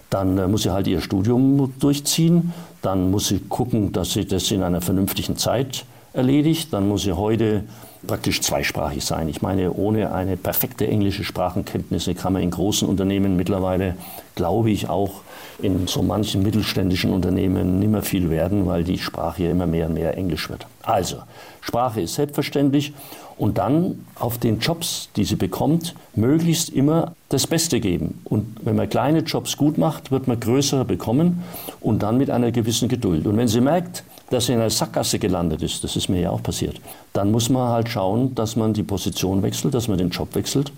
[0.08, 2.52] dann äh, muss sie halt ihr Studium durchziehen.
[2.80, 6.72] Dann muss sie gucken, dass sie das in einer vernünftigen Zeit erledigt.
[6.72, 7.64] Dann muss sie heute
[8.06, 9.28] praktisch zweisprachig sein.
[9.28, 13.96] Ich meine, ohne eine perfekte englische Sprachenkenntnisse kann man in großen Unternehmen mittlerweile,
[14.34, 15.22] glaube ich, auch
[15.60, 19.86] in so manchen mittelständischen Unternehmen nicht mehr viel werden, weil die Sprache ja immer mehr
[19.86, 20.66] und mehr Englisch wird.
[20.82, 21.18] Also,
[21.60, 22.92] Sprache ist selbstverständlich
[23.38, 28.20] und dann auf den Jobs, die sie bekommt, möglichst immer das Beste geben.
[28.24, 31.42] Und wenn man kleine Jobs gut macht, wird man größere bekommen
[31.80, 33.26] und dann mit einer gewissen Geduld.
[33.26, 36.30] Und wenn sie merkt, dass sie in einer Sackgasse gelandet ist, das ist mir ja
[36.30, 36.80] auch passiert,
[37.12, 40.72] dann muss man halt schauen, dass man die Position wechselt, dass man den Job wechselt.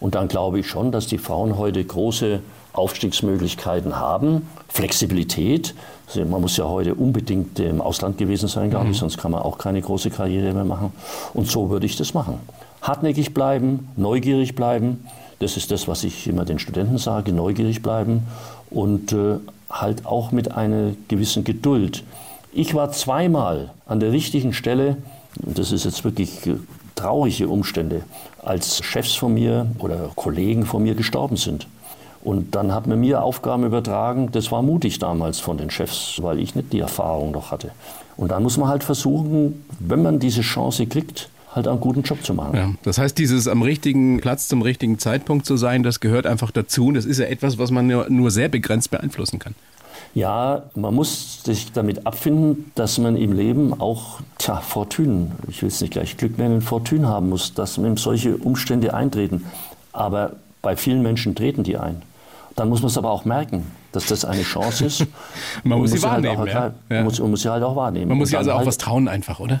[0.00, 2.40] Und dann glaube ich schon, dass die Frauen heute große
[2.72, 5.74] Aufstiegsmöglichkeiten haben, Flexibilität.
[6.08, 9.00] Also man muss ja heute unbedingt im Ausland gewesen sein, glaube ich, mhm.
[9.00, 10.92] sonst kann man auch keine große Karriere mehr machen.
[11.32, 12.40] Und so würde ich das machen.
[12.82, 15.06] Hartnäckig bleiben, neugierig bleiben.
[15.38, 18.26] Das ist das, was ich immer den Studenten sage, neugierig bleiben
[18.70, 19.36] und äh,
[19.70, 22.02] halt auch mit einer gewissen Geduld.
[22.56, 24.96] Ich war zweimal an der richtigen Stelle,
[25.34, 26.54] das ist jetzt wirklich äh,
[26.94, 28.02] traurige Umstände,
[28.44, 31.66] als Chefs von mir oder Kollegen von mir gestorben sind.
[32.22, 34.28] Und dann hat man mir Aufgaben übertragen.
[34.30, 37.72] Das war mutig damals von den Chefs, weil ich nicht die Erfahrung noch hatte.
[38.16, 42.24] Und dann muss man halt versuchen, wenn man diese Chance kriegt, halt einen guten Job
[42.24, 42.56] zu machen.
[42.56, 46.52] Ja, das heißt, dieses am richtigen Platz zum richtigen Zeitpunkt zu sein, das gehört einfach
[46.52, 46.86] dazu.
[46.86, 49.56] Und das ist ja etwas, was man nur, nur sehr begrenzt beeinflussen kann.
[50.14, 55.68] Ja, man muss sich damit abfinden, dass man im Leben auch tja, Fortune, ich will
[55.68, 59.44] es nicht gleich Glück nennen, Fortune haben muss, dass man solche Umstände eintreten.
[59.92, 62.02] Aber bei vielen Menschen treten die ein.
[62.54, 65.06] Dann muss man es aber auch merken, dass das eine Chance ist.
[65.64, 66.38] man muss sie halt wahrnehmen.
[66.38, 66.96] Halt ja.
[66.96, 68.08] Man, muss, man muss sie halt auch wahrnehmen.
[68.08, 69.60] Man muss sich also auch halt, was trauen einfach, oder?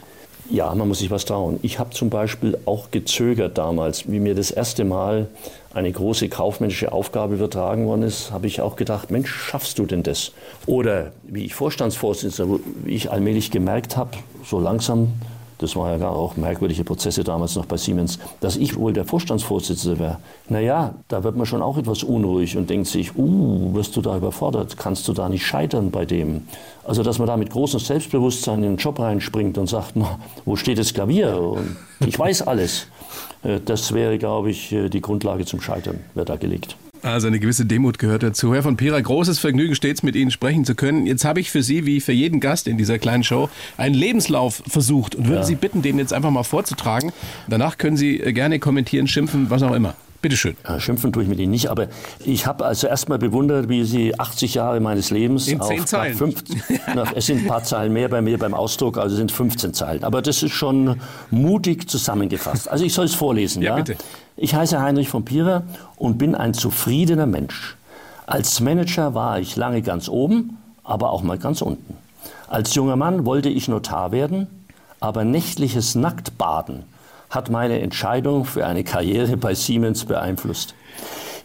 [0.50, 1.58] Ja, man muss sich was trauen.
[1.62, 5.28] Ich habe zum Beispiel auch gezögert damals, wie mir das erste Mal
[5.72, 10.02] eine große kaufmännische Aufgabe übertragen worden ist, habe ich auch gedacht, Mensch, schaffst du denn
[10.02, 10.32] das?
[10.66, 14.10] Oder wie ich Vorstandsvorsitzender, wie ich allmählich gemerkt habe,
[14.44, 15.14] so langsam,
[15.64, 19.98] das war ja auch merkwürdige Prozesse damals noch bei Siemens, dass ich wohl der Vorstandsvorsitzende
[19.98, 20.18] wäre.
[20.48, 24.16] Naja, da wird man schon auch etwas unruhig und denkt sich, uh, wirst du da
[24.16, 24.76] überfordert?
[24.76, 26.42] Kannst du da nicht scheitern bei dem?
[26.84, 30.56] Also, dass man da mit großem Selbstbewusstsein in den Job reinspringt und sagt, na, wo
[30.56, 31.40] steht das Klavier?
[31.40, 32.86] Und ich weiß alles.
[33.42, 36.76] Äh, das wäre, glaube ich, äh, die Grundlage zum Scheitern, wird da gelegt.
[37.04, 38.54] Also eine gewisse Demut gehört dazu.
[38.54, 41.04] Herr von Pira, großes Vergnügen stets mit Ihnen sprechen zu können.
[41.04, 44.62] Jetzt habe ich für Sie, wie für jeden Gast in dieser kleinen Show, einen Lebenslauf
[44.66, 45.44] versucht und würde ja.
[45.44, 47.12] Sie bitten, den jetzt einfach mal vorzutragen.
[47.46, 49.94] Danach können Sie äh, gerne kommentieren, schimpfen, was auch immer.
[50.24, 50.56] Bitte schön.
[50.66, 51.88] Ja, schimpfen tue ich mit Ihnen nicht, aber
[52.24, 56.16] ich habe also erstmal bewundert, wie Sie 80 Jahre meines Lebens in zehn Zeilen.
[56.16, 56.62] 15,
[56.94, 60.02] na, es sind ein paar Zeilen mehr bei mir beim Ausdruck, also sind 15 Zeilen.
[60.02, 60.98] Aber das ist schon
[61.30, 62.70] mutig zusammengefasst.
[62.70, 63.60] Also ich soll es vorlesen.
[63.60, 64.02] ja, ja, bitte.
[64.38, 65.64] Ich heiße Heinrich von Pierer
[65.96, 67.76] und bin ein zufriedener Mensch.
[68.24, 71.98] Als Manager war ich lange ganz oben, aber auch mal ganz unten.
[72.48, 74.46] Als junger Mann wollte ich Notar werden,
[75.00, 76.84] aber nächtliches Nacktbaden
[77.34, 80.74] hat meine Entscheidung für eine Karriere bei Siemens beeinflusst.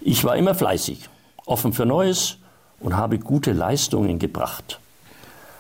[0.01, 1.09] Ich war immer fleißig,
[1.45, 2.37] offen für Neues
[2.79, 4.79] und habe gute Leistungen gebracht.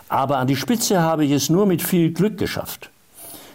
[0.07, 2.89] Aber an die Spitze habe ich es nur mit viel Glück geschafft.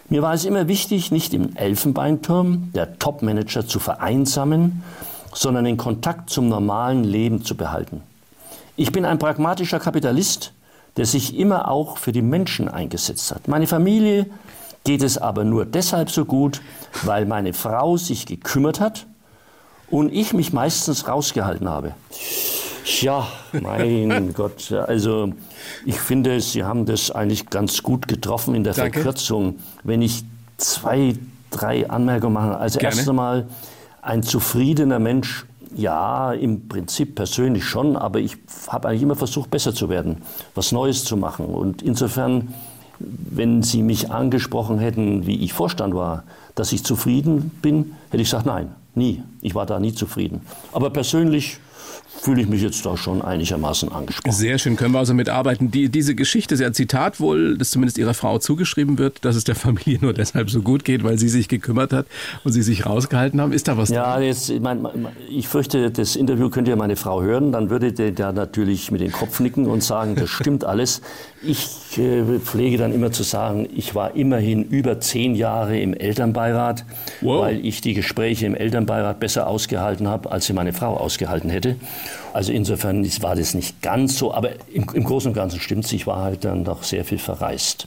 [0.08, 4.82] Mir war es immer wichtig, nicht im Elfenbeinturm der Topmanager zu vereinsamen,
[5.32, 8.02] sondern den Kontakt zum normalen Leben zu behalten.
[8.76, 10.52] Ich bin ein pragmatischer Kapitalist,
[10.96, 13.48] der sich immer auch für die Menschen eingesetzt hat.
[13.48, 14.26] Meine Familie
[14.84, 16.60] geht es aber nur deshalb so gut,
[17.02, 19.06] weil meine Frau sich gekümmert hat
[19.90, 21.94] und ich mich meistens rausgehalten habe.
[23.00, 25.32] Ja, mein Gott, also
[25.86, 29.00] ich finde, Sie haben das eigentlich ganz gut getroffen in der Danke.
[29.00, 29.58] Verkürzung.
[29.82, 30.24] Wenn ich
[30.58, 31.14] zwei,
[31.50, 32.56] drei Anmerkungen mache.
[32.58, 32.96] Also Gerne.
[32.96, 33.46] erst einmal
[34.02, 38.36] ein zufriedener Mensch ja, im Prinzip persönlich schon, aber ich
[38.68, 40.18] habe eigentlich immer versucht, besser zu werden,
[40.54, 41.46] was Neues zu machen.
[41.46, 42.54] Und insofern
[42.98, 48.28] wenn Sie mich angesprochen hätten, wie ich Vorstand war, dass ich zufrieden bin, hätte ich
[48.28, 49.22] gesagt, nein, nie.
[49.40, 50.42] Ich war da nie zufrieden.
[50.72, 51.58] Aber persönlich
[52.20, 54.34] fühle ich mich jetzt da schon einigermaßen angesprochen.
[54.34, 55.70] Sehr schön, können wir also mitarbeiten.
[55.70, 59.36] Die, diese Geschichte ist ja ein Zitat wohl, das zumindest Ihrer Frau zugeschrieben wird, dass
[59.36, 62.06] es der Familie nur deshalb so gut geht, weil sie sich gekümmert hat
[62.44, 63.52] und sie sich rausgehalten haben.
[63.52, 64.86] Ist da was Ja, jetzt, ich, mein,
[65.28, 69.00] ich fürchte, das Interview könnte ja meine Frau hören, dann würde der da natürlich mit
[69.00, 71.02] dem Kopf nicken und sagen, das stimmt alles.
[71.42, 76.84] Ich äh, pflege dann immer zu sagen, ich war immerhin über zehn Jahre im Elternbeirat,
[77.20, 77.42] wow.
[77.42, 81.76] weil ich die Gespräche im Elternbeirat besser ausgehalten habe, als sie meine Frau ausgehalten hätte.
[82.32, 85.92] Also insofern war das nicht ganz so, aber im, im Großen und Ganzen stimmt es,
[85.92, 87.86] ich war halt dann doch sehr viel verreist.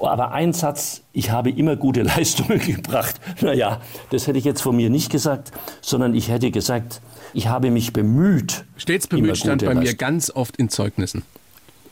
[0.00, 3.16] Aber ein Satz, ich habe immer gute Leistungen gebracht.
[3.40, 7.00] Naja, das hätte ich jetzt von mir nicht gesagt, sondern ich hätte gesagt,
[7.32, 8.64] ich habe mich bemüht.
[8.76, 11.22] Stets bemüht stand bei mir ganz oft in Zeugnissen.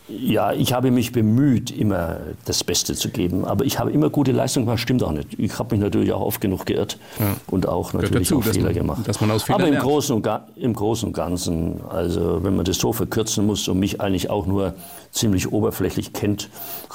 [0.09, 3.45] Ja, ich habe mich bemüht, immer das Beste zu geben.
[3.45, 5.39] Aber ich habe immer gute Leistung gemacht, stimmt auch nicht.
[5.39, 7.37] Ich habe mich natürlich auch oft genug geirrt ja.
[7.47, 9.09] und auch natürlich dazu, auch Fehler man, gemacht.
[9.09, 12.65] Dass man aus Fehlern Aber im Großen, und im Großen und Ganzen, also wenn man
[12.65, 14.75] das so verkürzen muss und mich eigentlich auch nur
[15.11, 16.49] ziemlich oberflächlich kennt,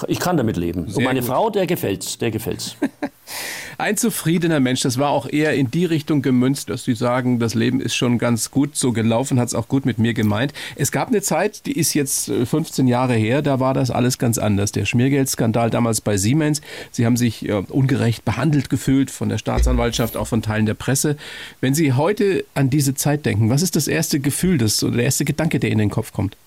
[0.07, 0.87] ich kann damit leben.
[0.87, 1.29] Sehr und meine gut.
[1.29, 2.75] Frau, der gefällt's, der gefällt's.
[3.77, 7.55] Ein zufriedener Mensch, das war auch eher in die Richtung gemünzt, dass Sie sagen, das
[7.55, 10.53] Leben ist schon ganz gut so gelaufen, hat es auch gut mit mir gemeint.
[10.75, 14.17] Es gab eine Zeit, die ist jetzt 15 äh, Jahre her, da war das alles
[14.17, 14.71] ganz anders.
[14.71, 16.61] Der Schmiergeldskandal damals bei Siemens.
[16.91, 21.17] Sie haben sich äh, ungerecht behandelt gefühlt von der Staatsanwaltschaft, auch von Teilen der Presse.
[21.59, 25.05] Wenn Sie heute an diese Zeit denken, was ist das erste Gefühl, das, oder der
[25.05, 26.37] erste Gedanke, der Ihnen in den Kopf kommt?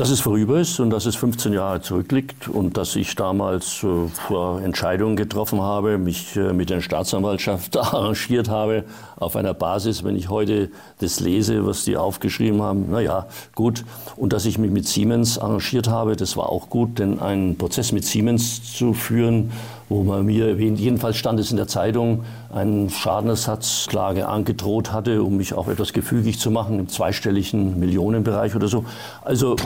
[0.00, 4.08] Dass es vorüber ist und dass es 15 Jahre zurückliegt und dass ich damals äh,
[4.08, 8.84] vor Entscheidungen getroffen habe, mich äh, mit der Staatsanwaltschaft arrangiert habe,
[9.16, 13.84] auf einer Basis, wenn ich heute das lese, was die aufgeschrieben haben, naja, gut.
[14.16, 17.92] Und dass ich mich mit Siemens arrangiert habe, das war auch gut, denn einen Prozess
[17.92, 19.52] mit Siemens zu führen,
[19.90, 22.22] wo man mir, jedenfalls stand es in der Zeitung,
[22.54, 28.68] eine Schadenersatzklage angedroht hatte, um mich auch etwas gefügig zu machen im zweistelligen Millionenbereich oder
[28.68, 28.84] so.
[29.22, 29.56] Also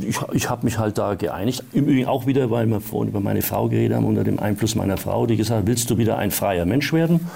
[0.00, 1.64] ich, ich habe mich halt da geeinigt.
[1.72, 4.76] Im Übrigen auch wieder, weil wir vorhin über meine Frau geredet haben, unter dem Einfluss
[4.76, 7.28] meiner Frau, die gesagt hat, willst du wieder ein freier Mensch werden?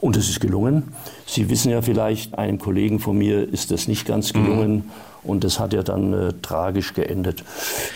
[0.00, 0.94] Und es ist gelungen.
[1.26, 4.72] Sie wissen ja vielleicht, einem Kollegen von mir ist das nicht ganz gelungen.
[4.76, 5.09] Mhm.
[5.22, 7.44] Und das hat ja dann äh, tragisch geendet.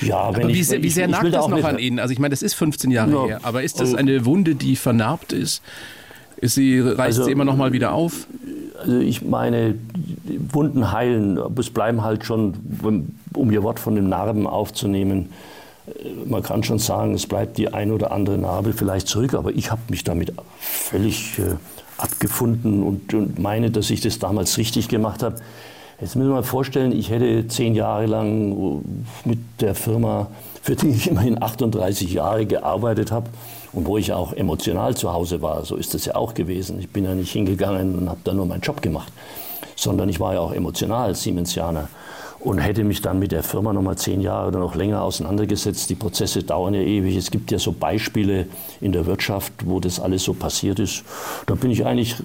[0.00, 1.98] Ja, aber wenn wie, ich, sehr, wie sehr ich, nagt ich das noch an Ihnen?
[1.98, 3.40] Also ich meine, das ist 15 Jahre ja, her.
[3.42, 5.62] Aber ist das also eine Wunde, die vernarbt ist?
[6.36, 8.26] Ist sie, reißt also, sie immer noch mal wieder auf?
[8.78, 9.76] Also ich meine,
[10.50, 12.54] Wunden heilen, es bleiben halt schon,
[13.32, 15.30] um Ihr Wort von den Narben aufzunehmen,
[15.86, 15.92] äh,
[16.26, 19.70] man kann schon sagen, es bleibt die ein oder andere Narbe vielleicht zurück, aber ich
[19.70, 21.54] habe mich damit völlig äh,
[21.96, 25.36] abgefunden und, und meine, dass ich das damals richtig gemacht habe.
[26.00, 28.82] Jetzt müssen wir mal vorstellen, ich hätte zehn Jahre lang
[29.24, 30.28] mit der Firma
[30.64, 33.28] für die ich immerhin 38 Jahre gearbeitet habe
[33.74, 35.62] und wo ich auch emotional zu Hause war.
[35.66, 36.80] So ist es ja auch gewesen.
[36.80, 39.12] Ich bin ja nicht hingegangen und habe da nur meinen Job gemacht,
[39.76, 41.90] sondern ich war ja auch emotional Siemensianer
[42.40, 45.90] und hätte mich dann mit der Firma noch mal zehn Jahre oder noch länger auseinandergesetzt.
[45.90, 47.14] Die Prozesse dauern ja ewig.
[47.14, 48.46] Es gibt ja so Beispiele
[48.80, 51.04] in der Wirtschaft, wo das alles so passiert ist.
[51.44, 52.16] Da bin ich eigentlich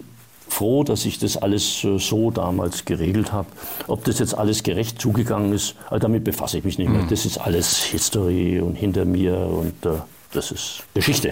[0.50, 3.48] froh, dass ich das alles äh, so damals geregelt habe.
[3.88, 7.04] Ob das jetzt alles gerecht zugegangen ist, also damit befasse ich mich nicht mehr.
[7.04, 7.10] Mhm.
[7.10, 10.00] Das ist alles History und hinter mir und äh,
[10.32, 11.32] das ist Geschichte.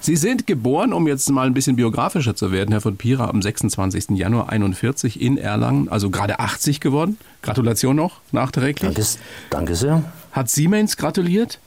[0.00, 3.42] Sie sind geboren, um jetzt mal ein bisschen biografischer zu werden, Herr von Pira, am
[3.42, 4.10] 26.
[4.10, 7.18] Januar 41 in Erlangen, also gerade 80 geworden.
[7.42, 8.94] Gratulation noch, nachträglich.
[8.94, 9.06] Danke,
[9.50, 10.02] danke sehr.
[10.32, 11.58] Hat Siemens gratuliert?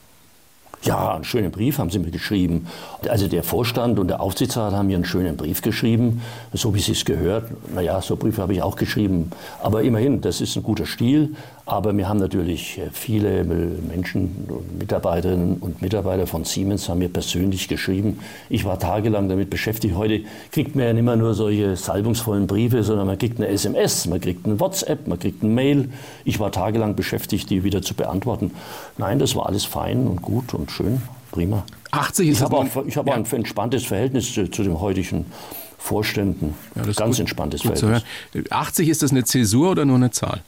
[0.84, 2.66] Ja, einen schönen Brief haben sie mir geschrieben.
[3.08, 7.04] Also der Vorstand und der Aufsichtsrat haben mir einen schönen Brief geschrieben, so wie es
[7.04, 7.50] gehört.
[7.72, 9.30] Naja, so Briefe habe ich auch geschrieben.
[9.62, 11.36] Aber immerhin, das ist ein guter Stil.
[11.64, 14.48] Aber wir haben natürlich äh, viele Menschen,
[14.78, 18.18] Mitarbeiterinnen und Mitarbeiter von Siemens haben mir persönlich geschrieben.
[18.48, 19.94] Ich war tagelang damit beschäftigt.
[19.94, 24.06] Heute kriegt man ja nicht mehr nur solche salbungsvollen Briefe, sondern man kriegt eine SMS,
[24.06, 25.90] man kriegt eine WhatsApp, man kriegt eine Mail.
[26.24, 28.50] Ich war tagelang beschäftigt, die wieder zu beantworten.
[28.98, 31.64] Nein, das war alles fein und gut und schön, prima.
[31.92, 33.16] 80 ist ich habe auch, ich habe ja.
[33.16, 35.26] ein entspanntes Verhältnis zu, zu dem heutigen
[35.78, 36.54] Vorständen.
[36.74, 38.50] Ja, Ganz gut, entspanntes gut Verhältnis.
[38.50, 40.42] 80 ist das eine Zäsur oder nur eine Zahl?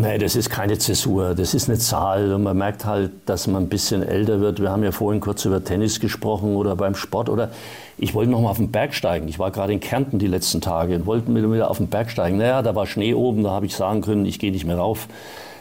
[0.00, 3.64] Nein, das ist keine Zäsur, das ist eine Zahl und man merkt halt, dass man
[3.64, 4.60] ein bisschen älter wird.
[4.60, 7.50] Wir haben ja vorhin kurz über Tennis gesprochen oder beim Sport oder
[7.98, 9.28] ich wollte noch mal auf den Berg steigen.
[9.28, 12.38] Ich war gerade in Kärnten die letzten Tage und wollte wieder auf den Berg steigen.
[12.38, 15.08] Naja, da war Schnee oben, da habe ich sagen können, ich gehe nicht mehr rauf,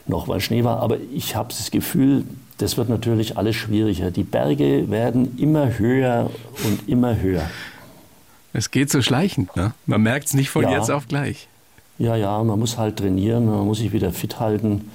[0.08, 0.80] noch weil Schnee war.
[0.80, 2.24] Aber ich habe das Gefühl,
[2.58, 4.12] das wird natürlich alles schwieriger.
[4.12, 6.30] Die Berge werden immer höher
[6.64, 7.50] und immer höher.
[8.54, 9.74] Es geht so schleichend, ne?
[9.86, 10.72] Man merkt es nicht von ja.
[10.72, 11.48] jetzt auf gleich.
[12.02, 14.90] Ja, ja, man muss halt trainieren, man muss sich wieder fit halten.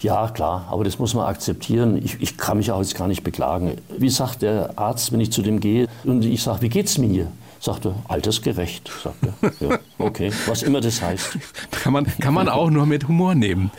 [0.00, 2.00] Ja, klar, aber das muss man akzeptieren.
[2.04, 3.72] Ich, ich kann mich auch jetzt gar nicht beklagen.
[3.98, 7.08] Wie sagt der Arzt, wenn ich zu dem gehe und ich sage, wie geht's mir
[7.08, 7.26] hier?
[7.58, 9.68] Sagt er, altersgerecht, sagt er.
[9.68, 11.36] Ja, okay, was immer das heißt.
[11.72, 13.72] Kann man, kann man auch nur mit Humor nehmen.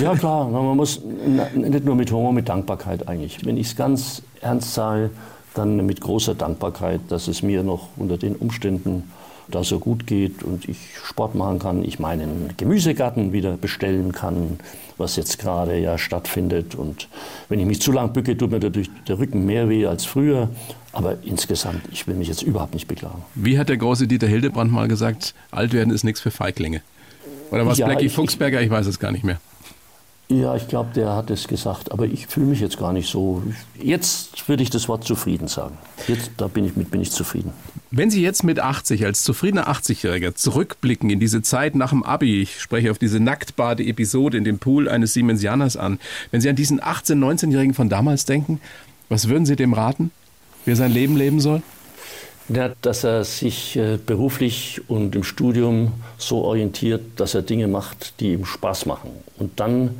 [0.00, 3.44] Ja, klar, man muss nicht nur mit Humor, mit Dankbarkeit eigentlich.
[3.44, 5.10] Wenn ich es ganz ernst sage,
[5.54, 9.10] dann mit großer Dankbarkeit, dass es mir noch unter den Umständen
[9.48, 14.58] da so gut geht und ich Sport machen kann, ich meinen Gemüsegarten wieder bestellen kann,
[14.98, 16.74] was jetzt gerade ja stattfindet.
[16.74, 17.08] Und
[17.48, 20.50] wenn ich mich zu lang bücke, tut mir dadurch der Rücken mehr weh als früher.
[20.92, 23.22] Aber insgesamt, ich will mich jetzt überhaupt nicht beklagen.
[23.34, 26.80] Wie hat der große Dieter Hildebrand mal gesagt, alt werden ist nichts für Feiglinge?
[27.50, 28.60] Oder was ja, Blackie Fuchsberger?
[28.62, 29.38] Ich weiß es gar nicht mehr.
[30.28, 33.44] Ja, ich glaube, der hat es gesagt, aber ich fühle mich jetzt gar nicht so.
[33.80, 35.78] Jetzt würde ich das Wort zufrieden sagen.
[36.08, 37.52] Jetzt, da bin ich mit, bin ich zufrieden.
[37.92, 42.42] Wenn Sie jetzt mit 80 als zufriedener 80-Jähriger zurückblicken in diese Zeit nach dem Abi,
[42.42, 46.00] ich spreche auf diese Nacktbade-Episode in dem Pool eines Siemensianers an,
[46.32, 48.60] wenn Sie an diesen 18-, 19-Jährigen von damals denken,
[49.08, 50.10] was würden Sie dem raten,
[50.64, 51.62] wie er sein Leben leben soll?
[52.48, 58.20] Ja, dass er sich äh, beruflich und im Studium so orientiert, dass er Dinge macht,
[58.20, 59.10] die ihm Spaß machen.
[59.38, 59.96] Und dann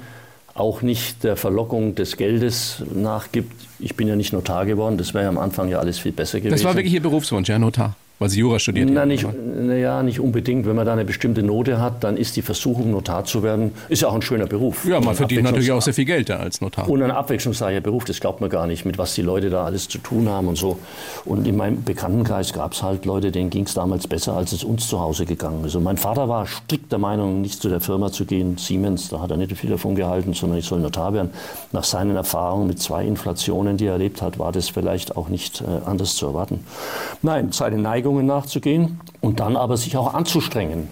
[0.54, 3.52] auch nicht der Verlockung des Geldes nachgibt.
[3.78, 6.38] Ich bin ja nicht Notar geworden, das wäre ja am Anfang ja alles viel besser
[6.38, 6.52] gewesen.
[6.54, 7.96] Das war wirklich Ihr Berufswunsch, ja, Notar?
[8.18, 10.64] Weil Sie Jura studiert Na, nicht, naja, nicht unbedingt.
[10.66, 14.00] Wenn man da eine bestimmte Note hat, dann ist die Versuchung, Notar zu werden, ist
[14.00, 14.86] ja auch ein schöner Beruf.
[14.86, 16.88] Ja, man verdient natürlich auch sehr viel Geld da als Notar.
[16.88, 19.88] Und ein abwechslungsreicher Beruf, das glaubt man gar nicht, mit was die Leute da alles
[19.88, 20.78] zu tun haben und so.
[21.26, 24.64] Und in meinem Bekanntenkreis gab es halt Leute, denen ging es damals besser, als es
[24.64, 25.74] uns zu Hause gegangen ist.
[25.74, 29.20] Und mein Vater war strikt der Meinung, nicht zu der Firma zu gehen, Siemens, da
[29.20, 31.30] hat er nicht viel davon gehalten, sondern ich soll Notar werden.
[31.72, 35.60] Nach seinen Erfahrungen mit zwei Inflationen, die er erlebt hat, war das vielleicht auch nicht
[35.60, 36.60] äh, anders zu erwarten.
[37.20, 40.88] Nein, seine Neigungen nachzugehen und dann aber sich auch anzustrengen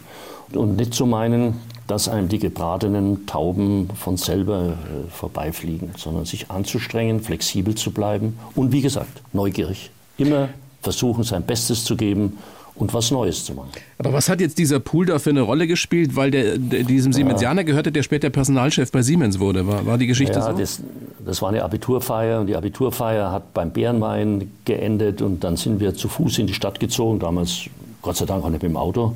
[0.53, 6.51] und nicht zu meinen, dass einem die gebratenen Tauben von selber äh, vorbeifliegen, sondern sich
[6.51, 9.91] anzustrengen, flexibel zu bleiben und wie gesagt, neugierig.
[10.19, 10.49] Immer
[10.83, 12.39] versuchen, sein Bestes zu geben
[12.77, 13.71] und was Neues zu machen.
[13.99, 17.13] Aber was hat jetzt dieser Pool da für eine Rolle gespielt, weil der, der diesem
[17.13, 17.67] Siemensianer ja.
[17.67, 19.67] gehörte, der später Personalchef bei Siemens wurde?
[19.67, 20.59] War, war die Geschichte ja, so?
[20.59, 20.83] Das,
[21.25, 25.95] das war eine Abiturfeier und die Abiturfeier hat beim Bärenwein geendet und dann sind wir
[25.95, 27.63] zu Fuß in die Stadt gezogen, damals
[28.03, 29.15] Gott sei Dank auch nicht mit dem Auto.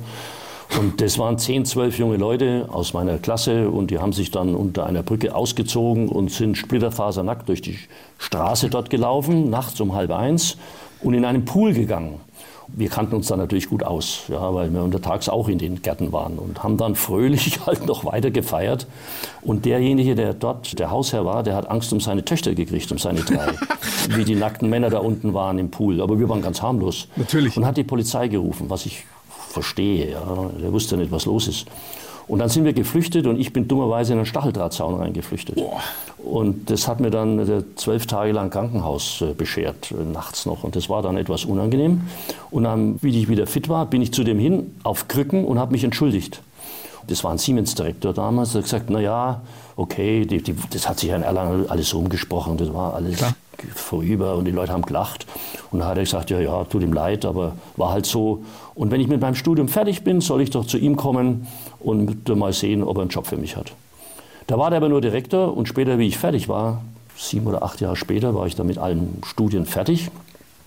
[0.79, 4.53] Und das waren zehn, zwölf junge Leute aus meiner Klasse und die haben sich dann
[4.53, 7.79] unter einer Brücke ausgezogen und sind splitterfasernackt durch die
[8.19, 10.57] Straße dort gelaufen, nachts um halb eins
[11.01, 12.19] und in einen Pool gegangen
[12.73, 16.11] wir kannten uns da natürlich gut aus, ja, weil wir untertags auch in den Gärten
[16.11, 18.87] waren und haben dann fröhlich halt noch weiter gefeiert.
[19.41, 22.97] Und derjenige, der dort der Hausherr war, der hat Angst um seine Töchter gekriegt, um
[22.97, 23.53] seine drei,
[24.15, 26.01] wie die nackten Männer da unten waren im Pool.
[26.01, 27.07] Aber wir waren ganz harmlos.
[27.15, 27.57] Natürlich.
[27.57, 29.05] Und hat die Polizei gerufen, was ich
[29.49, 30.11] verstehe.
[30.11, 30.49] Ja.
[30.61, 31.67] Der wusste nicht, was los ist.
[32.29, 35.55] Und dann sind wir geflüchtet und ich bin dummerweise in einen Stacheldrahtzaun reingeflüchtet.
[35.55, 35.81] Boah.
[36.23, 40.63] Und das hat mir dann äh, zwölf Tage lang Krankenhaus äh, beschert, äh, nachts noch.
[40.63, 42.01] Und das war dann etwas unangenehm.
[42.51, 45.57] Und dann, wie ich wieder fit war, bin ich zu dem hin auf Krücken und
[45.57, 46.43] habe mich entschuldigt.
[47.07, 48.51] Das war ein Siemens-Direktor damals.
[48.51, 49.41] Der hat gesagt, na ja,
[49.75, 52.57] okay, die, die, das hat sich in Erlangen alles so umgesprochen.
[52.57, 53.33] Das war alles Klar.
[53.73, 55.25] vorüber und die Leute haben gelacht.
[55.71, 58.43] Und dann hat er gesagt, ja, ja, tut ihm leid, aber war halt so.
[58.75, 61.47] Und wenn ich mit meinem Studium fertig bin, soll ich doch zu ihm kommen
[61.79, 63.73] und mal sehen, ob er einen Job für mich hat.
[64.47, 66.81] Da war der aber nur Direktor und später, wie ich fertig war,
[67.15, 70.09] sieben oder acht Jahre später, war ich dann mit allen Studien fertig,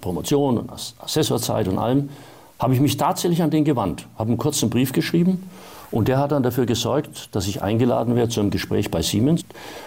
[0.01, 2.11] Promotion und Assessorzeit und allem,
[2.59, 5.49] habe ich mich tatsächlich an den gewandt, habe einen kurzen Brief geschrieben
[5.91, 9.45] und der hat dann dafür gesorgt, dass ich eingeladen werde zu einem Gespräch bei Siemens.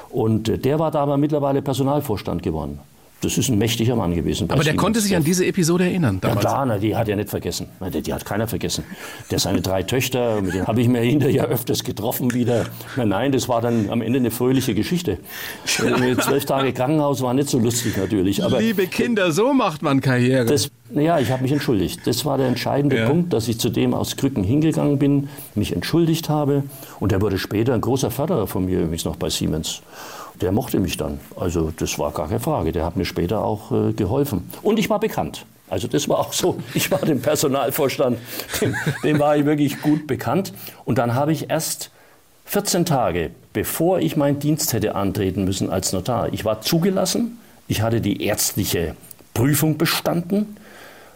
[0.09, 2.79] Und äh, der war da aber mittlerweile Personalvorstand geworden.
[3.25, 4.45] Das ist ein mächtiger Mann gewesen.
[4.51, 4.81] Aber der Siemens.
[4.81, 6.19] konnte sich an diese Episode erinnern.
[6.21, 6.43] Damals.
[6.43, 7.67] Ja klar, na, die hat er nicht vergessen.
[7.91, 8.83] Die, die, hat keiner vergessen.
[9.31, 12.65] Der seine drei Töchter, mit denen habe ich mir hinterher öfters getroffen wieder.
[12.95, 15.17] Nein, nein, das war dann am Ende eine fröhliche Geschichte.
[15.65, 18.43] Zwölf Tage Krankenhaus war nicht so lustig natürlich.
[18.43, 20.45] Aber Liebe Kinder, so macht man Karriere.
[20.45, 22.01] Das, ja, ich habe mich entschuldigt.
[22.05, 23.07] Das war der entscheidende ja.
[23.07, 26.63] Punkt, dass ich zu dem aus Krücken hingegangen bin, mich entschuldigt habe.
[26.99, 29.81] Und er wurde später ein großer Förderer von mir, übrigens noch bei Siemens
[30.41, 31.19] der mochte mich dann.
[31.35, 32.71] Also das war gar keine Frage.
[32.71, 34.49] Der hat mir später auch äh, geholfen.
[34.61, 35.45] Und ich war bekannt.
[35.69, 36.59] Also das war auch so.
[36.73, 38.19] Ich war dem Personalvorstand,
[38.61, 40.53] dem, dem war ich wirklich gut bekannt.
[40.85, 41.89] Und dann habe ich erst
[42.45, 47.81] 14 Tage, bevor ich meinen Dienst hätte antreten müssen als Notar, ich war zugelassen, ich
[47.81, 48.95] hatte die ärztliche
[49.33, 50.57] Prüfung bestanden.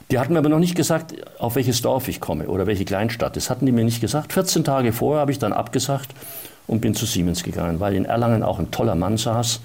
[0.09, 3.35] Die hatten mir aber noch nicht gesagt, auf welches Dorf ich komme oder welche Kleinstadt.
[3.35, 4.33] Das hatten die mir nicht gesagt.
[4.33, 6.09] 14 Tage vorher habe ich dann abgesagt
[6.69, 9.59] und bin zu Siemens gegangen, weil in Erlangen auch ein toller Mann saß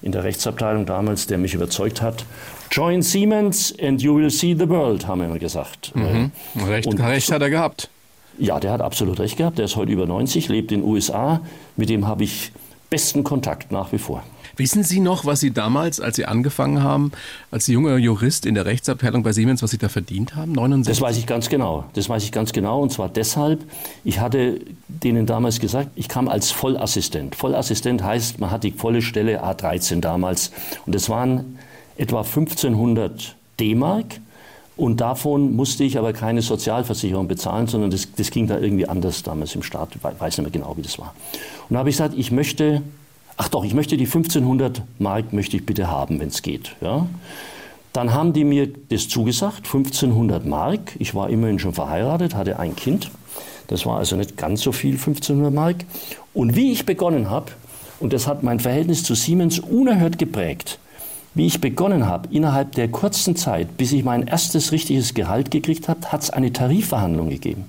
[0.00, 2.24] in der Rechtsabteilung damals, der mich überzeugt hat.
[2.70, 5.92] Join Siemens and you will see the world, haben wir immer gesagt.
[5.94, 6.32] Mhm.
[6.66, 7.90] Recht, und recht hat er gehabt.
[8.38, 9.58] Ja, der hat absolut recht gehabt.
[9.58, 11.40] Der ist heute über 90, lebt in den USA.
[11.76, 12.52] Mit dem habe ich
[12.88, 14.22] besten Kontakt nach wie vor.
[14.58, 17.12] Wissen Sie noch, was Sie damals, als Sie angefangen haben,
[17.52, 20.50] als junger Jurist in der Rechtsabteilung bei Siemens, was Sie da verdient haben?
[20.50, 20.92] 69?
[20.92, 21.84] Das weiß ich ganz genau.
[21.94, 22.82] Das weiß ich ganz genau.
[22.82, 23.64] Und zwar deshalb,
[24.04, 27.36] ich hatte denen damals gesagt, ich kam als Vollassistent.
[27.36, 30.50] Vollassistent heißt, man hat die volle Stelle A13 damals.
[30.86, 31.56] Und das waren
[31.96, 34.06] etwa 1500 D-Mark.
[34.76, 39.22] Und davon musste ich aber keine Sozialversicherung bezahlen, sondern das, das ging da irgendwie anders
[39.22, 39.90] damals im Staat.
[39.94, 41.14] Ich weiß nicht mehr genau, wie das war.
[41.68, 42.82] Und da habe ich gesagt, ich möchte
[43.38, 46.76] ach doch, ich möchte die 1500 Mark möchte ich bitte haben, wenn es geht.
[46.82, 47.06] Ja?
[47.94, 50.94] Dann haben die mir das zugesagt, 1500 Mark.
[50.98, 53.10] Ich war immerhin schon verheiratet, hatte ein Kind.
[53.68, 55.76] Das war also nicht ganz so viel, 1500 Mark.
[56.34, 57.52] Und wie ich begonnen habe,
[58.00, 60.78] und das hat mein Verhältnis zu Siemens unerhört geprägt,
[61.34, 65.88] wie ich begonnen habe, innerhalb der kurzen Zeit, bis ich mein erstes richtiges Gehalt gekriegt
[65.88, 67.66] habe, hat es eine Tarifverhandlung gegeben.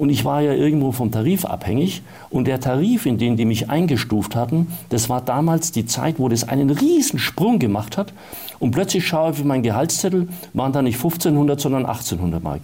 [0.00, 2.00] Und ich war ja irgendwo vom Tarif abhängig.
[2.30, 6.30] Und der Tarif, in den die mich eingestuft hatten, das war damals die Zeit, wo
[6.30, 8.14] das einen riesen Sprung gemacht hat.
[8.58, 12.62] Und plötzlich schaue ich auf meinen Gehaltszettel, waren da nicht 1500, sondern 1800 Mark.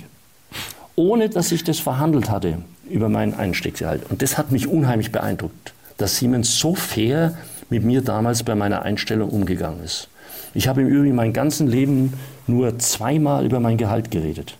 [0.94, 2.56] Ohne, dass ich das verhandelt hatte
[2.88, 4.10] über meinen Einstiegsgehalt.
[4.10, 7.36] Und das hat mich unheimlich beeindruckt, dass Siemens so fair
[7.68, 10.08] mit mir damals bei meiner Einstellung umgegangen ist.
[10.54, 12.14] Ich habe im Übrigen mein ganzes Leben
[12.46, 14.56] nur zweimal über mein Gehalt geredet.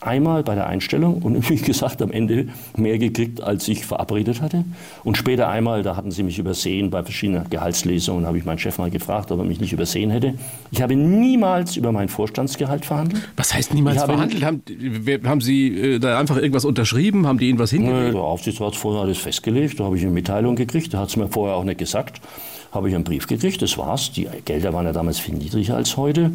[0.00, 4.64] Einmal bei der Einstellung und wie gesagt am Ende mehr gekriegt, als ich verabredet hatte.
[5.04, 8.78] Und später einmal, da hatten sie mich übersehen bei verschiedenen Gehaltslesungen, habe ich meinen Chef
[8.78, 10.34] mal gefragt, ob er mich nicht übersehen hätte.
[10.70, 13.28] Ich habe niemals über mein Vorstandsgehalt verhandelt.
[13.36, 14.44] Was heißt niemals verhandelt?
[14.44, 14.62] Haben,
[15.24, 17.26] haben, Sie äh, da einfach irgendwas unterschrieben?
[17.26, 18.14] Haben die Ihnen was hingelegt?
[18.14, 19.80] Der Aufsichtsrat hat vorher alles festgelegt.
[19.80, 20.94] Da habe ich eine Mitteilung gekriegt.
[20.94, 22.20] Da hat es mir vorher auch nicht gesagt
[22.72, 24.12] habe ich einen Brief gekriegt, das war's.
[24.12, 26.32] Die Gelder waren ja damals viel niedriger als heute.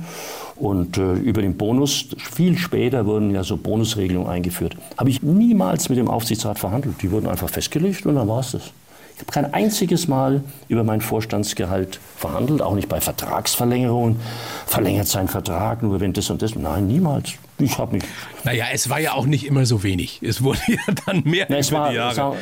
[0.56, 4.76] Und äh, über den Bonus, viel später wurden ja so Bonusregelungen eingeführt.
[4.98, 7.02] Habe ich niemals mit dem Aufsichtsrat verhandelt.
[7.02, 8.72] Die wurden einfach festgelegt und dann war es das.
[9.16, 14.20] Ich habe kein einziges Mal über mein Vorstandsgehalt verhandelt, auch nicht bei Vertragsverlängerungen.
[14.66, 16.56] Verlängert sein Vertrag nur wenn das und das.
[16.56, 17.34] Nein, niemals.
[17.60, 18.04] Ich habe mich.
[18.44, 20.20] Naja, es war ja auch nicht immer so wenig.
[20.24, 22.18] Es wurde ja dann mehr Na, es über war, die Jahre.
[22.18, 22.36] War,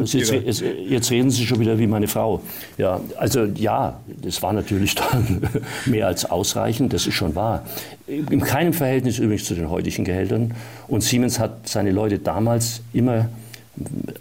[0.00, 2.40] jetzt, jetzt, jetzt, reden Sie schon wieder wie meine Frau.
[2.78, 5.48] Ja, also ja, das war natürlich dann
[5.86, 6.92] mehr als ausreichend.
[6.92, 7.64] Das ist schon wahr.
[8.06, 10.54] In keinem Verhältnis übrigens zu den heutigen Gehältern.
[10.86, 13.28] Und Siemens hat seine Leute damals immer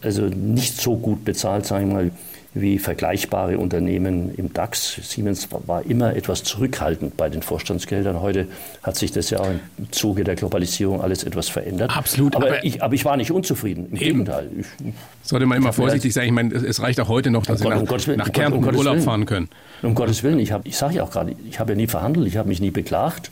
[0.02, 2.12] also nicht so gut bezahlt, sagen wir mal,
[2.54, 5.00] wie vergleichbare Unternehmen im DAX.
[5.04, 8.22] Siemens war immer etwas zurückhaltend bei den Vorstandsgeldern.
[8.22, 8.48] Heute
[8.84, 11.96] hat sich das ja auch im Zuge der Globalisierung alles etwas verändert.
[11.96, 12.36] Absolut.
[12.36, 13.88] Aber, aber ich, aber ich war nicht unzufrieden.
[13.92, 14.26] Im eben.
[14.26, 14.50] Gegenteil.
[14.58, 14.66] Ich,
[15.24, 16.26] Sollte man immer vorsichtig sein.
[16.26, 18.66] Ich meine, es reicht auch heute noch, dass um Sie nach, Gott, nach Kärnten um
[18.66, 19.04] Urlaub Willen.
[19.04, 19.48] fahren können.
[19.82, 20.40] Um Gottes Willen.
[20.40, 22.72] Ich, ich sage ja auch gerade, ich habe ja nie verhandelt, ich habe mich nie
[22.72, 23.32] beklagt.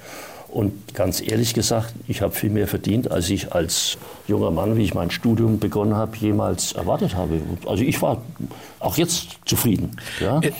[0.52, 3.98] Und ganz ehrlich gesagt, ich habe viel mehr verdient, als ich als
[4.28, 7.40] junger Mann, wie ich mein Studium begonnen habe, jemals erwartet habe.
[7.68, 8.22] Also ich war
[8.80, 9.92] auch jetzt zufrieden.
[10.20, 10.40] Ja?
[10.40, 10.52] Äh,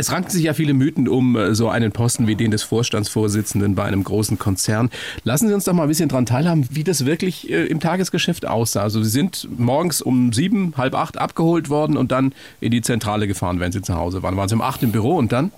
[0.00, 3.74] es ranken sich ja viele Mythen um äh, so einen Posten wie den des Vorstandsvorsitzenden
[3.74, 4.90] bei einem großen Konzern.
[5.24, 8.46] Lassen Sie uns doch mal ein bisschen daran teilhaben, wie das wirklich äh, im Tagesgeschäft
[8.46, 8.82] aussah.
[8.82, 13.28] Also Sie sind morgens um sieben, halb acht abgeholt worden und dann in die Zentrale
[13.28, 14.36] gefahren, wenn Sie zu Hause waren.
[14.36, 15.52] Waren Sie um acht im Büro und dann?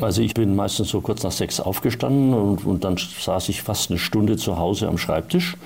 [0.00, 3.90] Also ich bin meistens so kurz nach sechs aufgestanden und, und dann saß ich fast
[3.90, 5.56] eine Stunde zu Hause am Schreibtisch,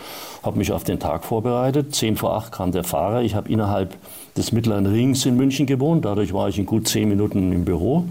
[0.42, 1.94] habe mich auf den Tag vorbereitet.
[1.94, 3.22] Zehn vor acht kam der Fahrer.
[3.22, 3.96] Ich habe innerhalb
[4.36, 6.04] des Mittleren Rings in München gewohnt.
[6.04, 8.04] Dadurch war ich in gut zehn Minuten im Büro.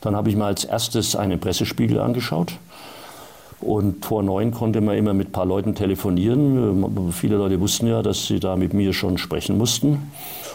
[0.00, 2.54] Dann habe ich mir als erstes einen Pressespiegel angeschaut.
[3.60, 7.12] Und vor neun konnte man immer mit ein paar Leuten telefonieren.
[7.12, 10.10] Viele Leute wussten ja, dass sie da mit mir schon sprechen mussten.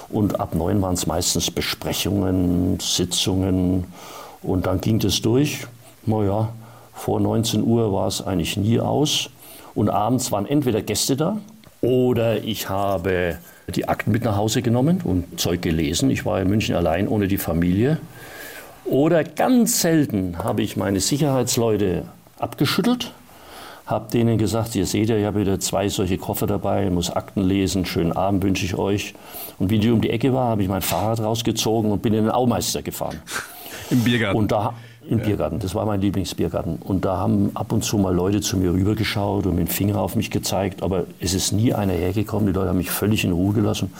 [0.09, 3.85] Und ab neun waren es meistens Besprechungen, Sitzungen
[4.41, 5.67] und dann ging das durch.
[6.05, 6.49] Naja,
[6.93, 9.29] vor 19 Uhr war es eigentlich nie aus.
[9.75, 11.37] Und abends waren entweder Gäste da
[11.81, 16.09] oder ich habe die Akten mit nach Hause genommen und Zeug gelesen.
[16.09, 17.99] Ich war in München allein ohne die Familie.
[18.85, 22.05] Oder ganz selten habe ich meine Sicherheitsleute
[22.39, 23.11] abgeschüttelt,
[23.85, 27.41] habe denen gesagt, ihr seht ja, ich habe wieder zwei solche Koffer dabei, muss Akten
[27.43, 29.13] lesen, schönen Abend wünsche ich euch.
[29.59, 32.23] Und wie die um die Ecke war, habe ich mein Fahrrad rausgezogen und bin in
[32.23, 33.21] den Aumeister gefahren.
[33.89, 34.37] Im Biergarten.
[34.37, 34.73] Und da,
[35.07, 35.25] im ja.
[35.25, 36.77] Biergarten, das war mein Lieblingsbiergarten.
[36.77, 40.01] Und da haben ab und zu mal Leute zu mir rübergeschaut und mit dem Finger
[40.01, 42.47] auf mich gezeigt, aber es ist nie einer hergekommen.
[42.47, 43.91] Die Leute haben mich völlig in Ruhe gelassen.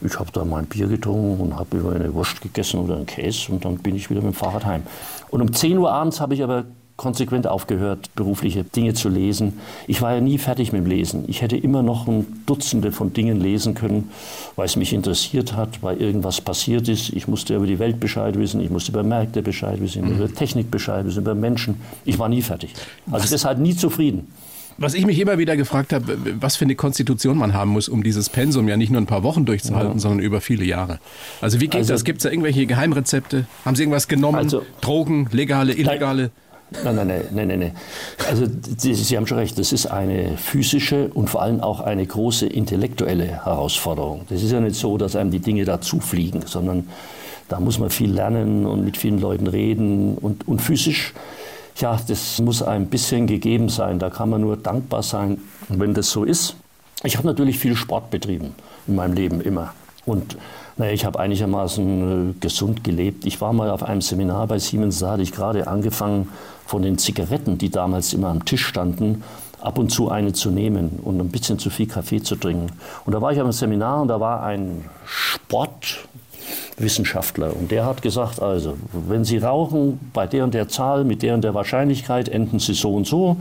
[0.00, 3.52] Ich habe da mein Bier getrunken und habe über eine Wurst gegessen oder einen Käse
[3.52, 4.82] und dann bin ich wieder mit dem Fahrrad heim.
[5.30, 6.64] Und um 10 Uhr abends habe ich aber
[6.96, 9.54] konsequent aufgehört, berufliche Dinge zu lesen.
[9.88, 11.24] Ich war ja nie fertig mit dem Lesen.
[11.26, 14.10] Ich hätte immer noch ein Dutzende von Dingen lesen können,
[14.54, 17.10] weil es mich interessiert hat, weil irgendwas passiert ist.
[17.10, 20.16] Ich musste über die Welt Bescheid wissen, ich musste über Märkte Bescheid wissen, mhm.
[20.16, 21.80] über Technik Bescheid wissen, über Menschen.
[22.04, 22.72] Ich war nie fertig.
[23.10, 24.28] Also deshalb nie zufrieden.
[24.76, 28.02] Was ich mich immer wieder gefragt habe, was für eine Konstitution man haben muss, um
[28.02, 29.98] dieses Pensum ja nicht nur ein paar Wochen durchzuhalten, ja.
[29.98, 30.98] sondern über viele Jahre.
[31.40, 32.04] Also wie geht also, das?
[32.04, 33.46] Gibt es da irgendwelche Geheimrezepte?
[33.64, 34.36] Haben Sie irgendwas genommen?
[34.36, 36.30] Also, Drogen, legale, illegale?
[36.82, 37.72] Nein, nein, nein, nein, nein.
[38.28, 38.46] Also
[38.78, 42.46] Sie, Sie, haben schon recht, das ist eine physische und vor allem auch eine große
[42.46, 44.22] intellektuelle Herausforderung.
[44.28, 46.88] Das ist ja nicht so, dass einem die Dinge dazu fliegen, sondern
[47.48, 51.12] da muss man viel lernen und mit vielen Leuten reden und, und physisch,
[51.76, 53.98] ja, das muss ein bisschen gegeben sein.
[53.98, 55.38] Da kann man nur dankbar sein,
[55.68, 56.56] wenn das so ist.
[57.02, 58.54] Ich habe natürlich viel Sport betrieben
[58.86, 59.74] in meinem Leben immer.
[60.06, 60.36] Und
[60.76, 63.26] naja, ich habe einigermaßen äh, gesund gelebt.
[63.26, 66.28] Ich war mal auf einem Seminar bei Siemens, da hatte ich gerade angefangen,
[66.66, 69.22] von den Zigaretten, die damals immer am Tisch standen,
[69.60, 72.66] ab und zu eine zu nehmen und ein bisschen zu viel Kaffee zu trinken.
[73.04, 78.02] Und da war ich auf einem Seminar und da war ein Sportwissenschaftler und der hat
[78.02, 82.28] gesagt, also wenn Sie rauchen bei der und der Zahl mit der und der Wahrscheinlichkeit
[82.28, 83.36] enden Sie so und so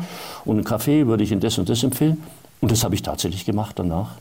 [0.46, 2.22] und einen Kaffee würde ich Ihnen das und das empfehlen.
[2.64, 4.12] Und das habe ich tatsächlich gemacht danach.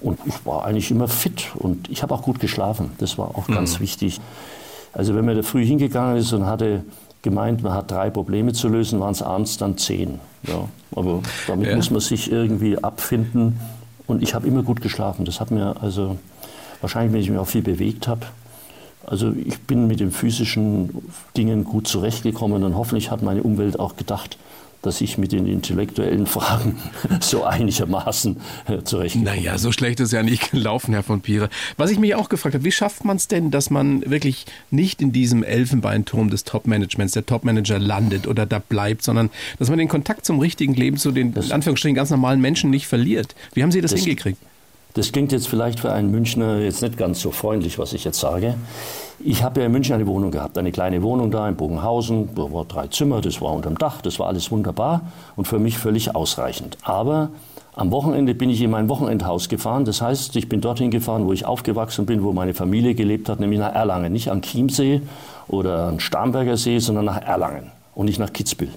[0.00, 2.90] Und ich war eigentlich immer fit und ich habe auch gut geschlafen.
[2.98, 3.84] Das war auch ganz mhm.
[3.84, 4.20] wichtig.
[4.92, 6.82] Also wenn man da früh hingegangen ist und hatte
[7.22, 10.18] gemeint, man hat drei Probleme zu lösen, waren es abends dann zehn.
[10.48, 11.76] Ja, aber damit ja.
[11.76, 13.60] muss man sich irgendwie abfinden.
[14.08, 15.24] Und ich habe immer gut geschlafen.
[15.24, 16.18] Das hat mir also
[16.80, 18.26] wahrscheinlich, wenn ich mich auch viel bewegt habe.
[19.06, 20.90] Also ich bin mit den physischen
[21.36, 24.38] Dingen gut zurechtgekommen und hoffentlich hat meine Umwelt auch gedacht,
[24.86, 26.78] dass ich mit den intellektuellen Fragen
[27.20, 28.36] so einigermaßen
[28.68, 29.24] äh, zurechtkomme.
[29.24, 31.48] Naja, so schlecht ist ja nicht gelaufen, Herr von Pire.
[31.76, 35.02] Was ich mich auch gefragt habe, wie schafft man es denn, dass man wirklich nicht
[35.02, 39.88] in diesem Elfenbeinturm des Top-Managements, der Top-Manager landet oder da bleibt, sondern dass man den
[39.88, 43.34] Kontakt zum richtigen Leben, zu den das, in Anführungsstrichen ganz normalen Menschen nicht verliert?
[43.54, 44.38] Wie haben Sie das, das hingekriegt?
[44.94, 48.18] Das klingt jetzt vielleicht für einen Münchner jetzt nicht ganz so freundlich, was ich jetzt
[48.18, 48.54] sage.
[49.18, 52.52] Ich habe ja in München eine Wohnung gehabt, eine kleine Wohnung da in Bogenhausen, da
[52.52, 55.00] war drei Zimmer, das war unterm Dach, das war alles wunderbar
[55.36, 56.76] und für mich völlig ausreichend.
[56.82, 57.30] Aber
[57.74, 59.84] am Wochenende bin ich in mein Wochenendhaus gefahren.
[59.84, 63.38] Das heißt, ich bin dorthin gefahren, wo ich aufgewachsen bin, wo meine Familie gelebt hat,
[63.40, 64.12] nämlich nach Erlangen.
[64.12, 65.02] Nicht an Chiemsee
[65.48, 68.70] oder an Starnberger See, sondern nach Erlangen und nicht nach Kitzbühel.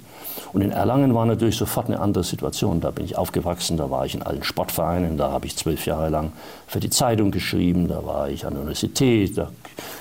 [0.53, 2.79] Und in Erlangen war natürlich sofort eine andere Situation.
[2.79, 6.09] Da bin ich aufgewachsen, da war ich in allen Sportvereinen, da habe ich zwölf Jahre
[6.09, 6.31] lang
[6.65, 9.37] für die Zeitung geschrieben, da war ich an der Universität.
[9.37, 9.51] Da,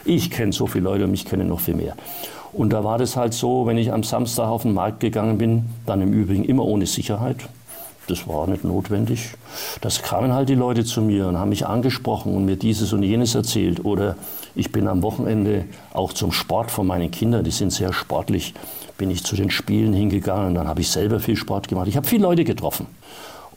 [0.04, 1.96] ich kenne so viele Leute und mich kennen noch viel mehr.
[2.52, 5.64] Und da war das halt so, wenn ich am Samstag auf den Markt gegangen bin,
[5.84, 7.36] dann im Übrigen immer ohne Sicherheit,
[8.08, 9.34] das war nicht notwendig.
[9.80, 13.02] Das kamen halt die Leute zu mir und haben mich angesprochen und mir dieses und
[13.02, 13.84] jenes erzählt.
[13.84, 14.16] Oder
[14.54, 18.54] ich bin am Wochenende auch zum Sport von meinen Kindern, die sind sehr sportlich,
[18.96, 20.54] bin ich zu den Spielen hingegangen.
[20.54, 21.88] Dann habe ich selber viel Sport gemacht.
[21.88, 22.86] Ich habe viele Leute getroffen.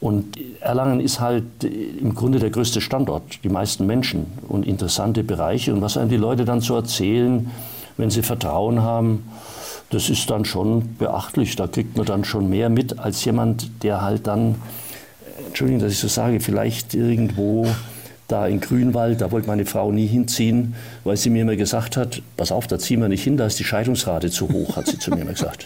[0.02, 5.74] Und Erlangen ist halt im Grunde der größte Standort, die meisten Menschen und interessante Bereiche.
[5.74, 7.52] Und was einem die Leute dann so erzählen,
[7.98, 9.24] wenn sie Vertrauen haben,
[9.92, 11.56] Das ist dann schon beachtlich.
[11.56, 14.56] Da kriegt man dann schon mehr mit als jemand, der halt dann,
[15.48, 17.68] Entschuldigung, dass ich so sage, vielleicht irgendwo
[18.32, 22.22] da in Grünwald, da wollte meine Frau nie hinziehen, weil sie mir immer gesagt hat,
[22.38, 24.98] pass auf, da ziehen wir nicht hin, da ist die Scheidungsrate zu hoch, hat sie
[24.98, 25.66] zu mir immer gesagt.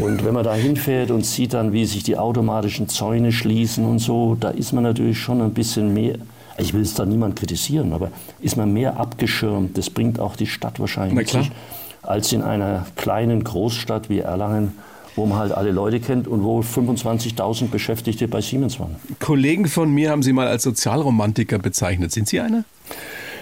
[0.00, 4.00] Und wenn man da hinfährt und sieht dann, wie sich die automatischen Zäune schließen und
[4.00, 6.16] so, da ist man natürlich schon ein bisschen mehr,
[6.58, 8.10] ich will es da niemand kritisieren, aber
[8.40, 11.50] ist man mehr abgeschirmt, das bringt auch die Stadt wahrscheinlich mit sich,
[12.12, 14.74] als in einer kleinen Großstadt wie Erlangen,
[15.16, 18.96] wo man halt alle Leute kennt und wo 25.000 Beschäftigte bei Siemens waren.
[19.18, 22.12] Kollegen von mir haben Sie mal als Sozialromantiker bezeichnet.
[22.12, 22.64] Sind Sie einer?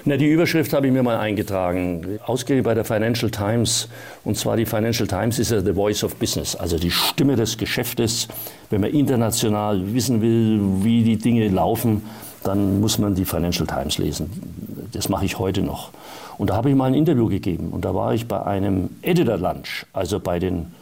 [0.04, 3.88] Na, die Überschrift habe ich mir mal eingetragen, ausgehend bei der Financial Times.
[4.24, 7.58] Und zwar die Financial Times ist ja the voice of business, also die Stimme des
[7.58, 8.28] Geschäftes.
[8.70, 12.02] Wenn man international wissen will, wie die Dinge laufen,
[12.44, 14.30] dann muss man die Financial Times lesen.
[14.92, 15.90] Das mache ich heute noch.
[16.40, 17.68] Und da habe ich mal ein Interview gegeben.
[17.70, 20.72] Und da war ich bei einem Editor Lunch, also bei den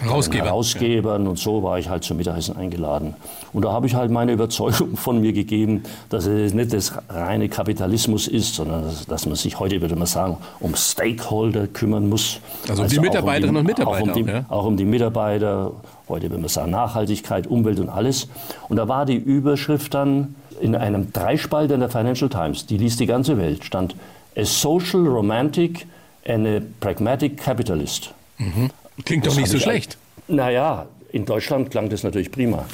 [0.00, 0.46] Herausgeber.
[0.46, 3.14] Herausgebern und so war ich halt zum Mittagessen eingeladen.
[3.52, 7.48] Und da habe ich halt meine Überzeugung von mir gegeben, dass es nicht das reine
[7.48, 12.40] Kapitalismus ist, sondern dass, dass man sich heute, würde man sagen, um Stakeholder kümmern muss.
[12.68, 14.10] Also um die Mitarbeiterinnen und Mitarbeiter.
[14.10, 14.44] Auch um, die, ja?
[14.48, 15.74] auch um die Mitarbeiter,
[16.08, 18.26] heute würde man sagen Nachhaltigkeit, Umwelt und alles.
[18.68, 22.98] Und da war die Überschrift dann in einem Dreispalt in der Financial Times, die liest
[22.98, 23.94] die ganze Welt, stand
[24.36, 25.86] A Social Romantic
[26.26, 28.12] and a Pragmatic Capitalist.
[28.38, 28.70] Mhm.
[29.04, 29.96] Klingt doch nicht so schlecht.
[30.28, 32.64] Naja, in Deutschland klang das natürlich prima.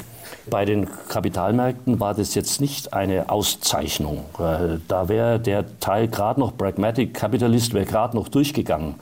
[0.49, 4.25] Bei den Kapitalmärkten war das jetzt nicht eine Auszeichnung.
[4.87, 8.95] Da wäre der Teil gerade noch Pragmatic Capitalist wäre gerade noch durchgegangen.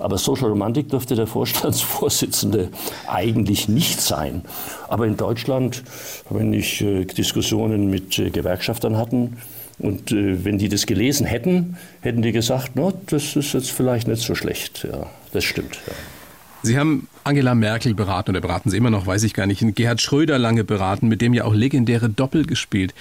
[0.00, 2.70] Aber Social Romantic dürfte der Vorstandsvorsitzende
[3.06, 4.42] eigentlich nicht sein.
[4.88, 5.84] Aber in Deutschland,
[6.30, 9.36] wenn ich äh, Diskussionen mit äh, Gewerkschaftern hatten,
[9.80, 14.08] und äh, wenn die das gelesen hätten, hätten die gesagt, no, das ist jetzt vielleicht
[14.08, 14.86] nicht so schlecht.
[14.90, 15.78] Ja, das stimmt.
[15.86, 15.94] Ja.
[16.62, 20.00] Sie haben Angela Merkel beraten oder beraten Sie immer noch, weiß ich gar nicht, Gerhard
[20.02, 22.94] Schröder lange beraten, mit dem ja auch legendäre Doppel gespielt.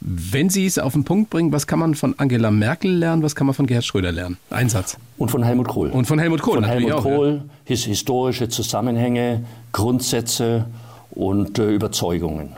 [0.00, 3.36] Wenn Sie es auf den Punkt bringen, was kann man von Angela Merkel lernen, was
[3.36, 4.38] kann man von Gerhard Schröder lernen?
[4.50, 4.96] Ein Satz.
[5.18, 5.90] Und von Helmut Kohl.
[5.90, 6.54] Und von Helmut Kohl.
[6.54, 7.76] Von Helmut auch, Kohl, ja.
[7.76, 10.64] historische Zusammenhänge, Grundsätze
[11.10, 12.56] und äh, Überzeugungen.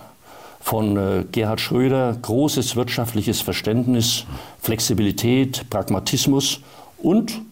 [0.65, 4.25] Von äh, Gerhard Schröder großes wirtschaftliches Verständnis,
[4.61, 6.61] Flexibilität, Pragmatismus
[6.97, 7.43] und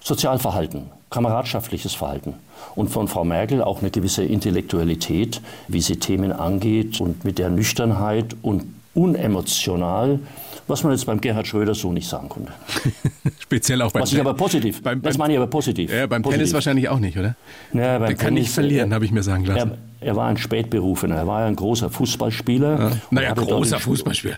[0.00, 2.34] Sozialverhalten, kameradschaftliches Verhalten.
[2.76, 7.50] Und von Frau Merkel auch eine gewisse Intellektualität, wie sie Themen angeht und mit der
[7.50, 8.62] Nüchternheit und
[8.94, 10.20] unemotional,
[10.68, 12.52] was man jetzt beim Gerhard Schröder so nicht sagen konnte.
[13.40, 15.92] Speziell auch beim Was ich aber positiv, beim, das meine ich aber positiv.
[15.92, 16.38] Ja, beim positiv.
[16.38, 17.34] Tennis wahrscheinlich auch nicht, oder?
[17.72, 19.72] Ja, beim Der kann Tennis, nicht verlieren, äh, habe ich mir sagen lassen.
[19.72, 22.80] Er, er, war ein Spätberufener, er war ja ein großer Fußballspieler.
[22.80, 22.90] Ja.
[23.10, 24.36] Naja, großer Fußballspieler.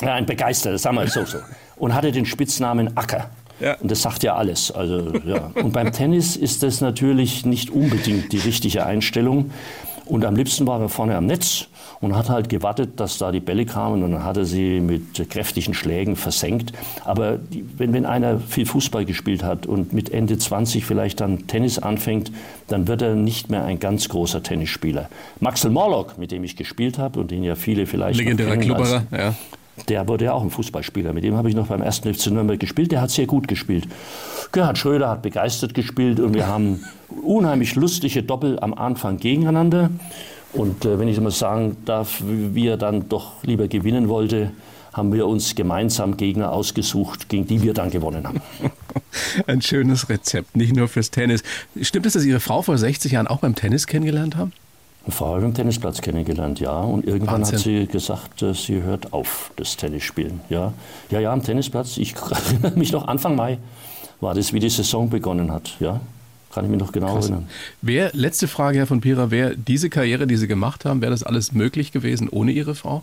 [0.00, 1.38] Ja, ein begeisterter, sagen wir es so, so.
[1.76, 3.30] Und hatte den Spitznamen Acker.
[3.60, 3.76] Ja.
[3.76, 4.72] Und das sagt ja alles.
[4.72, 5.52] Also, ja.
[5.54, 9.52] Und beim Tennis ist das natürlich nicht unbedingt die richtige Einstellung.
[10.06, 11.68] Und am liebsten war er vorne am Netz
[12.02, 15.30] und hat halt gewartet, dass da die Bälle kamen und dann hat er sie mit
[15.30, 16.72] kräftigen Schlägen versenkt.
[17.04, 17.38] Aber
[17.78, 22.32] wenn, wenn einer viel Fußball gespielt hat und mit Ende 20 vielleicht dann Tennis anfängt,
[22.66, 25.08] dann wird er nicht mehr ein ganz großer Tennisspieler.
[25.38, 29.34] Maxel Morlock, mit dem ich gespielt habe und den ja viele vielleicht Legendärer Klubberer, ja.
[29.88, 31.12] der wurde ja auch ein Fußballspieler.
[31.12, 32.90] Mit dem habe ich noch beim ersten FC Nürnberg gespielt.
[32.90, 33.86] Der hat sehr gut gespielt.
[34.50, 36.84] Gerhard Schröder hat begeistert gespielt und wir haben
[37.22, 39.90] unheimlich lustige Doppel am Anfang gegeneinander.
[40.52, 44.50] Und äh, wenn ich mal sagen darf, wie er dann doch lieber gewinnen wollte,
[44.92, 48.42] haben wir uns gemeinsam Gegner ausgesucht, gegen die wir dann gewonnen haben.
[49.46, 51.42] Ein schönes Rezept, nicht nur fürs Tennis.
[51.80, 54.52] Stimmt es, dass Ihre Frau vor 60 Jahren auch beim Tennis kennengelernt haben?
[55.04, 56.78] Eine Frau habe ich am Tennisplatz kennengelernt, ja.
[56.78, 57.56] Und irgendwann Wahnsinn.
[57.56, 60.40] hat sie gesagt, äh, sie hört auf, das Tennisspielen.
[60.48, 60.74] Ja,
[61.10, 61.96] ja, ja am Tennisplatz.
[61.96, 63.58] Ich erinnere mich noch, Anfang Mai
[64.20, 65.74] war das, wie die Saison begonnen hat.
[65.80, 66.00] Ja,
[66.52, 67.48] kann ich mich noch genau erinnern.
[67.80, 71.22] Wer, letzte Frage, Herr von Pira, wäre diese Karriere, die Sie gemacht haben, wäre das
[71.22, 73.02] alles möglich gewesen ohne Ihre Frau?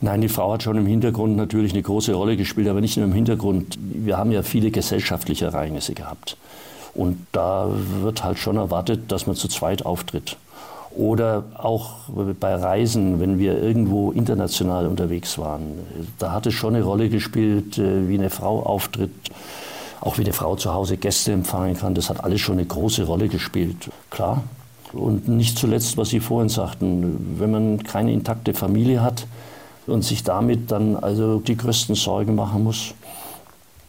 [0.00, 3.06] Nein, die Frau hat schon im Hintergrund natürlich eine große Rolle gespielt, aber nicht nur
[3.06, 3.78] im Hintergrund.
[3.80, 6.36] Wir haben ja viele gesellschaftliche Ereignisse gehabt.
[6.94, 7.68] Und da
[8.00, 10.36] wird halt schon erwartet, dass man zu zweit auftritt.
[10.94, 12.08] Oder auch
[12.40, 15.62] bei Reisen, wenn wir irgendwo international unterwegs waren.
[16.18, 19.10] Da hat es schon eine Rolle gespielt, äh, wie eine Frau auftritt,
[20.00, 21.94] auch wie eine Frau zu Hause Gäste empfangen kann.
[21.94, 23.90] Das hat alles schon eine große Rolle gespielt.
[24.10, 24.42] Klar.
[24.92, 29.26] Und nicht zuletzt, was Sie vorhin sagten, wenn man keine intakte Familie hat
[29.86, 32.94] und sich damit dann also die größten Sorgen machen muss,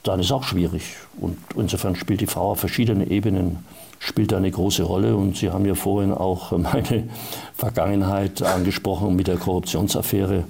[0.03, 0.83] dann ist auch schwierig.
[1.19, 3.59] Und insofern spielt die Frau auf verschiedenen Ebenen
[3.99, 5.15] spielt eine große Rolle.
[5.15, 7.09] Und Sie haben ja vorhin auch meine
[7.55, 10.45] Vergangenheit angesprochen mit der Korruptionsaffäre.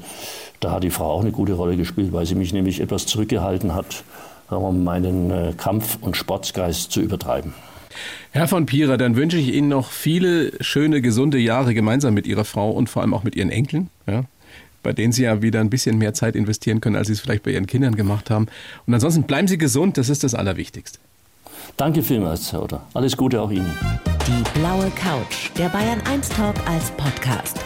[0.59, 3.75] Da hat die Frau auch eine gute Rolle gespielt, weil sie mich nämlich etwas zurückgehalten
[3.75, 4.03] hat,
[4.49, 7.53] sagen wir meinen äh, Kampf- und Sportsgeist zu übertreiben.
[8.31, 12.45] Herr von Pierer, dann wünsche ich Ihnen noch viele schöne, gesunde Jahre gemeinsam mit Ihrer
[12.45, 13.89] Frau und vor allem auch mit Ihren Enkeln.
[14.05, 14.25] Ja?
[14.87, 17.43] bei denen Sie ja wieder ein bisschen mehr Zeit investieren können, als Sie es vielleicht
[17.43, 18.47] bei Ihren Kindern gemacht haben.
[18.85, 20.99] Und ansonsten bleiben Sie gesund, das ist das Allerwichtigste.
[21.75, 22.81] Danke vielmals, Herr Oder.
[22.93, 23.69] Alles Gute auch Ihnen.
[24.25, 27.59] Die blaue Couch, der Bayern 1 Talk als Podcast.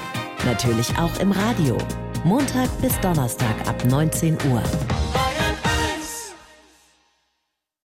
[0.45, 1.77] Natürlich auch im Radio.
[2.23, 4.63] Montag bis Donnerstag ab 19 Uhr.